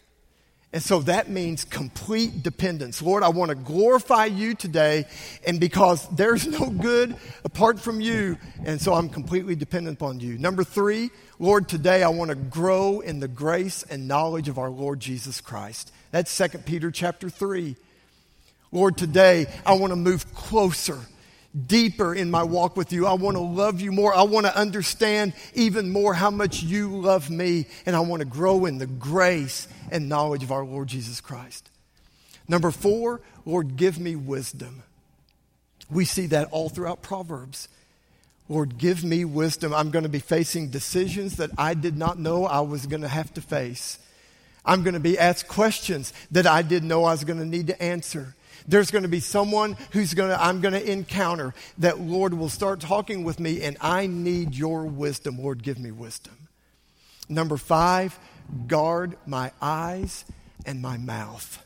And 0.74 0.82
so 0.82 1.00
that 1.02 1.30
means 1.30 1.66
complete 1.66 2.44
dependence. 2.44 3.02
Lord, 3.02 3.24
I 3.24 3.30
want 3.30 3.50
to 3.50 3.56
glorify 3.56 4.26
you 4.26 4.56
today, 4.56 5.06
and 5.46 5.60
because 5.60 6.08
there's 6.10 6.48
no 6.48 6.70
good 6.70 7.18
apart 7.44 7.78
from 7.78 8.00
you, 8.00 8.38
and 8.64 8.80
so 8.80 8.94
I'm 8.94 9.10
completely 9.10 9.56
dependent 9.56 9.98
upon 9.98 10.22
you. 10.22 10.38
Number 10.38 10.64
three, 10.64 11.10
Lord, 11.40 11.68
today 11.68 12.04
I 12.04 12.08
want 12.10 12.30
to 12.30 12.36
grow 12.36 13.02
in 13.02 13.20
the 13.20 13.28
grace 13.28 13.84
and 13.84 14.08
knowledge 14.08 14.48
of 14.48 14.58
our 14.58 14.70
Lord 14.70 15.02
Jesus 15.02 15.42
Christ. 15.42 15.92
That's 16.12 16.36
2 16.38 16.60
Peter 16.60 16.90
chapter 16.90 17.30
3. 17.30 17.76
Lord, 18.72 18.98
today 18.98 19.48
I 19.66 19.74
want 19.74 19.92
to 19.92 19.98
move 19.98 20.34
closer 20.34 21.00
deeper 21.68 22.16
in 22.16 22.32
my 22.32 22.44
walk 22.44 22.78
with 22.78 22.94
you. 22.94 23.06
I 23.06 23.14
want 23.14 23.36
to 23.36 23.42
love 23.42 23.82
you 23.82 23.92
more. 23.92 24.14
I 24.14 24.24
want 24.24 24.46
to 24.46 24.56
understand 24.56 25.34
even 25.54 25.92
more 25.92 26.14
how 26.14 26.32
much 26.32 26.64
you 26.64 26.90
love 26.90 27.30
me. 27.30 27.66
And 27.86 27.96
I 27.96 28.00
want 28.00 28.22
to 28.22 28.26
grow 28.26 28.66
in 28.66 28.78
the 28.78 28.88
grace 28.88 29.68
and 29.92 30.08
knowledge 30.08 30.44
of 30.44 30.52
our 30.52 30.64
Lord 30.64 30.88
Jesus 30.88 31.20
Christ. 31.20 31.70
Number 32.48 32.72
four, 32.72 33.22
Lord, 33.46 33.76
give 33.76 34.00
me 34.00 34.16
wisdom. 34.16 34.84
We 35.90 36.06
see 36.06 36.28
that 36.28 36.50
all 36.52 36.70
throughout 36.70 37.02
Proverbs. 37.02 37.68
Lord, 38.48 38.78
give 38.78 39.04
me 39.04 39.24
wisdom. 39.24 39.74
I'm 39.74 39.92
going 39.92 40.04
to 40.04 40.10
be 40.10 40.20
facing 40.20 40.70
decisions 40.70 41.38
that 41.38 41.52
I 41.58 41.74
did 41.74 41.98
not 41.98 42.20
know 42.20 42.46
I 42.46 42.62
was 42.62 42.86
going 42.86 43.02
to 43.02 43.08
have 43.08 43.34
to 43.36 43.42
face. 43.42 43.98
I'm 44.66 44.84
going 44.84 44.94
to 44.94 45.00
be 45.00 45.18
asked 45.18 45.48
questions 45.48 46.14
that 46.32 46.46
I 46.46 46.62
didn't 46.62 46.88
know 46.88 47.06
I 47.06 47.12
was 47.12 47.24
going 47.24 47.40
to 47.40 47.46
need 47.46 47.68
to 47.68 47.82
answer. 47.82 48.36
There's 48.67 48.91
going 48.91 49.04
to 49.04 49.10
be 49.10 49.19
someone 49.19 49.78
who's 49.91 50.13
going 50.13 50.30
to, 50.30 50.41
I'm 50.41 50.62
going 50.62 50.74
to 50.74 50.91
encounter 50.91 51.54
that 51.80 52.00
Lord 52.00 52.34
will 52.34 52.50
start 52.50 52.80
talking 52.80 53.24
with 53.24 53.39
me, 53.39 53.62
and 53.63 53.78
I 53.82 54.08
need 54.08 54.56
your 54.56 54.86
wisdom. 54.86 55.41
Lord, 55.41 55.63
give 55.63 55.80
me 55.80 55.91
wisdom. 55.91 56.47
Number 57.30 57.58
five, 57.58 58.17
guard 58.67 59.17
my 59.26 59.52
eyes 59.62 60.26
and 60.65 60.82
my 60.82 60.97
mouth. 60.97 61.65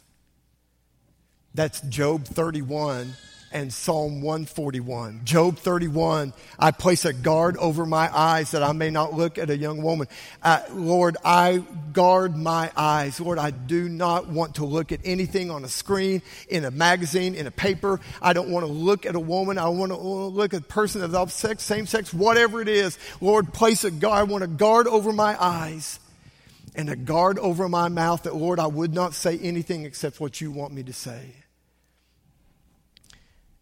That's 1.54 1.82
Job 1.82 2.26
31 2.26 3.16
and 3.56 3.72
Psalm 3.72 4.22
141. 4.22 5.22
Job 5.24 5.58
31, 5.58 6.34
I 6.60 6.72
place 6.72 7.06
a 7.06 7.14
guard 7.14 7.56
over 7.56 7.86
my 7.86 8.14
eyes 8.14 8.52
that 8.52 8.62
I 8.62 8.74
may 8.74 8.90
not 8.90 9.14
look 9.14 9.38
at 9.38 9.50
a 9.50 9.56
young 9.56 9.82
woman. 9.82 10.10
Uh, 10.44 10.60
Lord, 10.72 11.16
I 11.24 11.64
guard 11.94 12.36
my 12.36 12.70
eyes. 12.76 13.22
Lord, 13.22 13.40
I 13.40 13.52
do 13.52 13.88
not 13.88 14.28
want 14.28 14.56
to 14.56 14.66
look 14.66 14.92
at 14.92 15.00
anything 15.06 15.52
on 15.52 15.64
a 15.64 15.70
screen, 15.70 16.22
in 16.50 16.66
a 16.66 16.72
magazine, 16.72 17.34
in 17.34 17.48
a 17.48 17.52
paper. 17.52 18.02
I 18.22 18.34
don't 18.34 18.50
want 18.50 18.66
to 18.66 18.72
look 18.72 19.06
at 19.06 19.16
a 19.16 19.22
woman. 19.22 19.58
I 19.58 19.70
want 19.70 19.94
to 19.94 19.98
look 19.98 20.54
at 20.54 20.60
a 20.60 20.66
person 20.66 21.02
of 21.02 21.12
the 21.12 21.26
sex, 21.28 21.64
same 21.64 21.88
sex, 21.88 22.14
whatever 22.14 22.62
it 22.62 22.68
is. 22.68 23.00
Lord, 23.22 23.54
place 23.54 23.86
a 23.86 23.92
guard. 23.92 24.20
I 24.20 24.24
want 24.24 24.44
a 24.44 24.48
guard 24.48 24.86
over 24.86 25.14
my 25.14 25.42
eyes 25.42 26.02
and 26.76 26.90
a 26.90 26.98
guard 26.98 27.40
over 27.40 27.70
my 27.70 27.88
mouth 27.88 28.24
that, 28.24 28.36
Lord, 28.36 28.60
I 28.60 28.68
would 28.68 28.94
not 28.94 29.14
say 29.14 29.38
anything 29.38 29.86
except 29.86 30.20
what 30.20 30.42
you 30.42 30.52
want 30.52 30.74
me 30.74 30.84
to 30.84 30.94
say. 30.94 31.45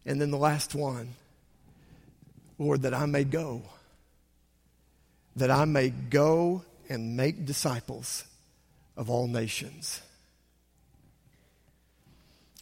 And 0.06 0.20
then 0.20 0.30
the 0.30 0.38
last 0.38 0.74
one, 0.74 1.08
Lord, 2.58 2.82
that 2.82 2.94
I 2.94 3.06
may 3.06 3.24
go, 3.24 3.62
that 5.36 5.50
I 5.50 5.64
may 5.64 5.90
go 5.90 6.62
and 6.88 7.16
make 7.16 7.46
disciples 7.46 8.24
of 8.96 9.10
all 9.10 9.26
nations. 9.26 10.00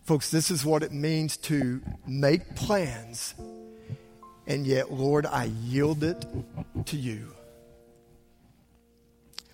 Folks, 0.04 0.30
this 0.30 0.50
is 0.50 0.64
what 0.64 0.82
it 0.82 0.92
means 0.92 1.36
to 1.36 1.80
make 2.06 2.56
plans, 2.56 3.34
and 4.46 4.66
yet, 4.66 4.92
Lord, 4.92 5.26
I 5.26 5.44
yield 5.44 6.02
it 6.02 6.24
to 6.86 6.96
you. 6.96 7.32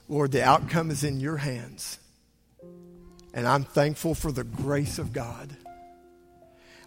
Lord, 0.09 0.33
the 0.33 0.43
outcome 0.43 0.91
is 0.91 1.05
in 1.05 1.21
your 1.21 1.37
hands, 1.37 1.99
and 3.35 3.47
I'm 3.47 3.65
thankful 3.65 4.15
for 4.15 4.33
the 4.33 4.45
grace 4.45 4.99
of 4.99 5.13
God. 5.13 5.55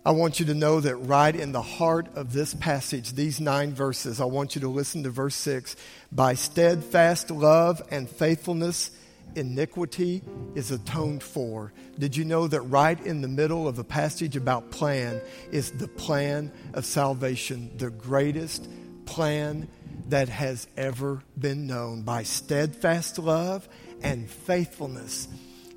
I 0.03 0.11
want 0.11 0.39
you 0.39 0.47
to 0.47 0.55
know 0.55 0.79
that 0.79 0.95
right 0.95 1.35
in 1.35 1.51
the 1.51 1.61
heart 1.61 2.07
of 2.15 2.33
this 2.33 2.55
passage, 2.55 3.13
these 3.13 3.39
nine 3.39 3.71
verses, 3.71 4.19
I 4.19 4.25
want 4.25 4.55
you 4.55 4.61
to 4.61 4.67
listen 4.67 5.03
to 5.03 5.11
verse 5.11 5.35
6. 5.35 5.75
By 6.11 6.33
steadfast 6.33 7.29
love 7.29 7.83
and 7.91 8.09
faithfulness, 8.09 8.89
iniquity 9.35 10.23
is 10.55 10.71
atoned 10.71 11.21
for. 11.21 11.71
Did 11.99 12.17
you 12.17 12.25
know 12.25 12.47
that 12.47 12.61
right 12.61 12.99
in 13.05 13.21
the 13.21 13.27
middle 13.27 13.67
of 13.67 13.75
the 13.75 13.83
passage 13.83 14.35
about 14.35 14.71
plan 14.71 15.21
is 15.51 15.69
the 15.69 15.87
plan 15.87 16.51
of 16.73 16.83
salvation, 16.83 17.69
the 17.77 17.91
greatest 17.91 18.67
plan 19.05 19.67
that 20.09 20.29
has 20.29 20.67
ever 20.77 21.21
been 21.37 21.67
known? 21.67 22.01
By 22.01 22.23
steadfast 22.23 23.19
love 23.19 23.69
and 24.01 24.27
faithfulness, 24.27 25.27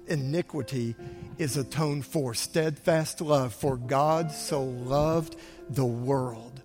iniquity 0.09 0.95
is 1.39 1.57
atoned 1.57 2.07
for. 2.07 2.35
Steadfast 2.35 3.21
love, 3.21 3.55
for 3.55 3.77
God 3.77 4.31
so 4.33 4.63
loved 4.63 5.37
the 5.69 5.85
world 5.85 6.63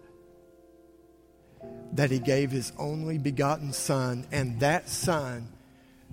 that 1.93 2.11
he 2.11 2.19
gave 2.19 2.51
his 2.51 2.71
only 2.77 3.17
begotten 3.17 3.73
Son, 3.73 4.25
and 4.31 4.59
that 4.59 4.89
Son, 4.89 5.47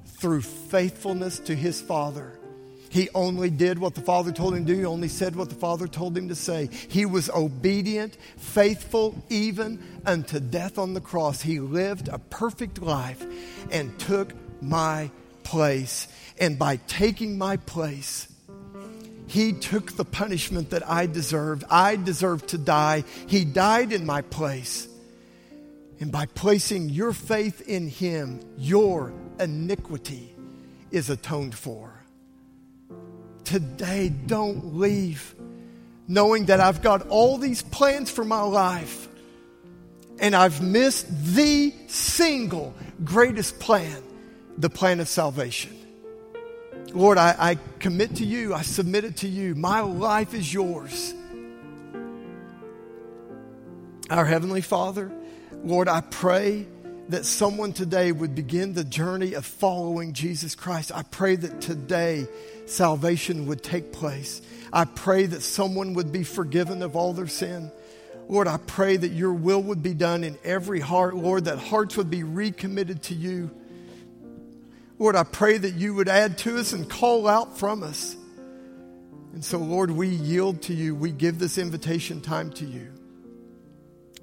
through 0.07 0.43
faithfulness 0.43 1.39
to 1.41 1.55
his 1.55 1.81
Father, 1.81 2.39
he 2.89 3.11
only 3.15 3.51
did 3.51 3.79
what 3.79 3.95
the 3.95 4.01
Father 4.01 4.33
told 4.33 4.55
him 4.55 4.65
to 4.65 4.73
do. 4.73 4.79
He 4.79 4.85
only 4.87 5.09
said 5.09 5.37
what 5.37 5.51
the 5.51 5.55
Father 5.55 5.87
told 5.87 6.17
him 6.17 6.29
to 6.29 6.35
say. 6.35 6.71
He 6.89 7.05
was 7.05 7.29
obedient, 7.29 8.17
faithful, 8.39 9.23
even 9.29 9.83
unto 10.07 10.41
death 10.41 10.79
on 10.79 10.95
the 10.95 11.01
cross. 11.01 11.43
He 11.43 11.61
lived 11.61 12.09
a 12.09 12.19
perfect 12.19 12.81
life 12.81 13.25
and 13.71 13.99
took 13.99 14.33
my 14.63 15.11
place. 15.47 16.09
And 16.39 16.59
by 16.59 16.77
taking 16.89 17.39
my 17.39 17.57
place, 17.57 18.29
he 19.29 19.53
took 19.53 19.93
the 19.93 20.05
punishment 20.05 20.71
that 20.71 20.89
I 20.89 21.07
deserved. 21.07 21.65
I 21.71 21.97
deserved 21.97 22.49
to 22.49 22.59
die. 22.59 23.05
He 23.27 23.45
died 23.45 23.93
in 23.93 24.05
my 24.05 24.23
place. 24.23 24.89
And 26.01 26.13
by 26.13 26.27
placing 26.27 26.91
your 26.91 27.13
faith 27.13 27.63
in 27.63 27.89
Him, 27.89 28.41
your 28.59 29.13
iniquity 29.41 30.35
is 30.91 31.09
atoned 31.09 31.55
for. 31.55 31.93
Today, 33.45 34.11
don't 34.11 34.77
leave 34.77 35.35
knowing 36.09 36.47
that 36.47 36.61
I've 36.61 36.83
got 36.83 37.09
all 37.09 37.39
these 37.39 37.63
plans 37.63 38.11
for 38.11 38.25
my 38.25 38.43
life 38.43 39.09
and 40.19 40.35
I've 40.35 40.63
missed 40.63 41.07
the 41.35 41.75
single 41.89 42.75
greatest 43.05 43.59
plan 43.59 44.03
the 44.59 44.71
plan 44.71 45.01
of 45.01 45.09
salvation. 45.09 45.77
Lord, 46.93 47.19
I, 47.19 47.35
I 47.39 47.59
commit 47.79 48.17
to 48.17 48.25
you, 48.25 48.55
I 48.55 48.63
submit 48.63 49.05
it 49.05 49.17
to 49.19 49.29
you. 49.29 49.55
My 49.55 49.81
life 49.81 50.35
is 50.35 50.53
yours. 50.53 51.15
Our 54.09 54.25
Heavenly 54.25 54.61
Father, 54.61 55.11
Lord, 55.65 55.89
I 55.89 56.01
pray 56.01 56.67
that 57.09 57.25
someone 57.25 57.73
today 57.73 58.13
would 58.13 58.35
begin 58.35 58.73
the 58.73 58.85
journey 58.85 59.35
of 59.35 59.45
following 59.45 60.13
Jesus 60.13 60.55
Christ. 60.55 60.91
I 60.95 61.03
pray 61.03 61.37
that 61.37 61.61
today 61.61 62.27
salvation 62.67 63.47
would 63.47 63.63
take 63.63 63.93
place. 63.93 64.43
I 64.73 64.85
pray 64.85 65.27
that 65.27 65.43
someone 65.43 65.95
would 65.95 66.13
be 66.13 66.25
forgiven 66.25 66.83
of 66.83 66.97
all 66.97 67.13
their 67.13 67.29
sin. 67.29 67.71
Lord, 68.29 68.49
I 68.49 68.57
pray 68.59 68.97
that 68.97 69.13
your 69.13 69.33
will 69.33 69.63
would 69.63 69.83
be 69.83 69.95
done 69.95 70.25
in 70.25 70.37
every 70.43 70.81
heart, 70.81 71.15
Lord, 71.15 71.45
that 71.45 71.59
hearts 71.59 71.97
would 71.97 72.11
be 72.11 72.25
recommitted 72.25 73.03
to 73.05 73.15
you. 73.15 73.51
Lord, 74.99 75.17
I 75.17 75.25
pray 75.25 75.59
that 75.59 75.75
you 75.75 75.95
would 75.95 76.09
add 76.09 76.39
to 76.39 76.59
us 76.59 76.73
and 76.73 76.89
call 76.89 77.29
out 77.29 77.59
from 77.59 77.83
us. 77.83 78.17
And 79.35 79.45
so, 79.45 79.59
Lord, 79.59 79.91
we 79.91 80.09
yield 80.09 80.63
to 80.63 80.75
you. 80.75 80.95
We 80.95 81.13
give 81.13 81.39
this 81.39 81.59
invitation 81.59 82.23
time 82.23 82.51
to 82.53 82.65
you. 82.65 82.93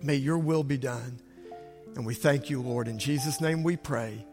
May 0.01 0.15
your 0.15 0.39
will 0.39 0.63
be 0.63 0.77
done. 0.77 1.19
And 1.95 2.05
we 2.05 2.15
thank 2.15 2.49
you, 2.49 2.62
Lord. 2.62 2.88
In 2.88 2.97
Jesus' 2.97 3.39
name 3.39 3.62
we 3.62 3.77
pray. 3.77 4.25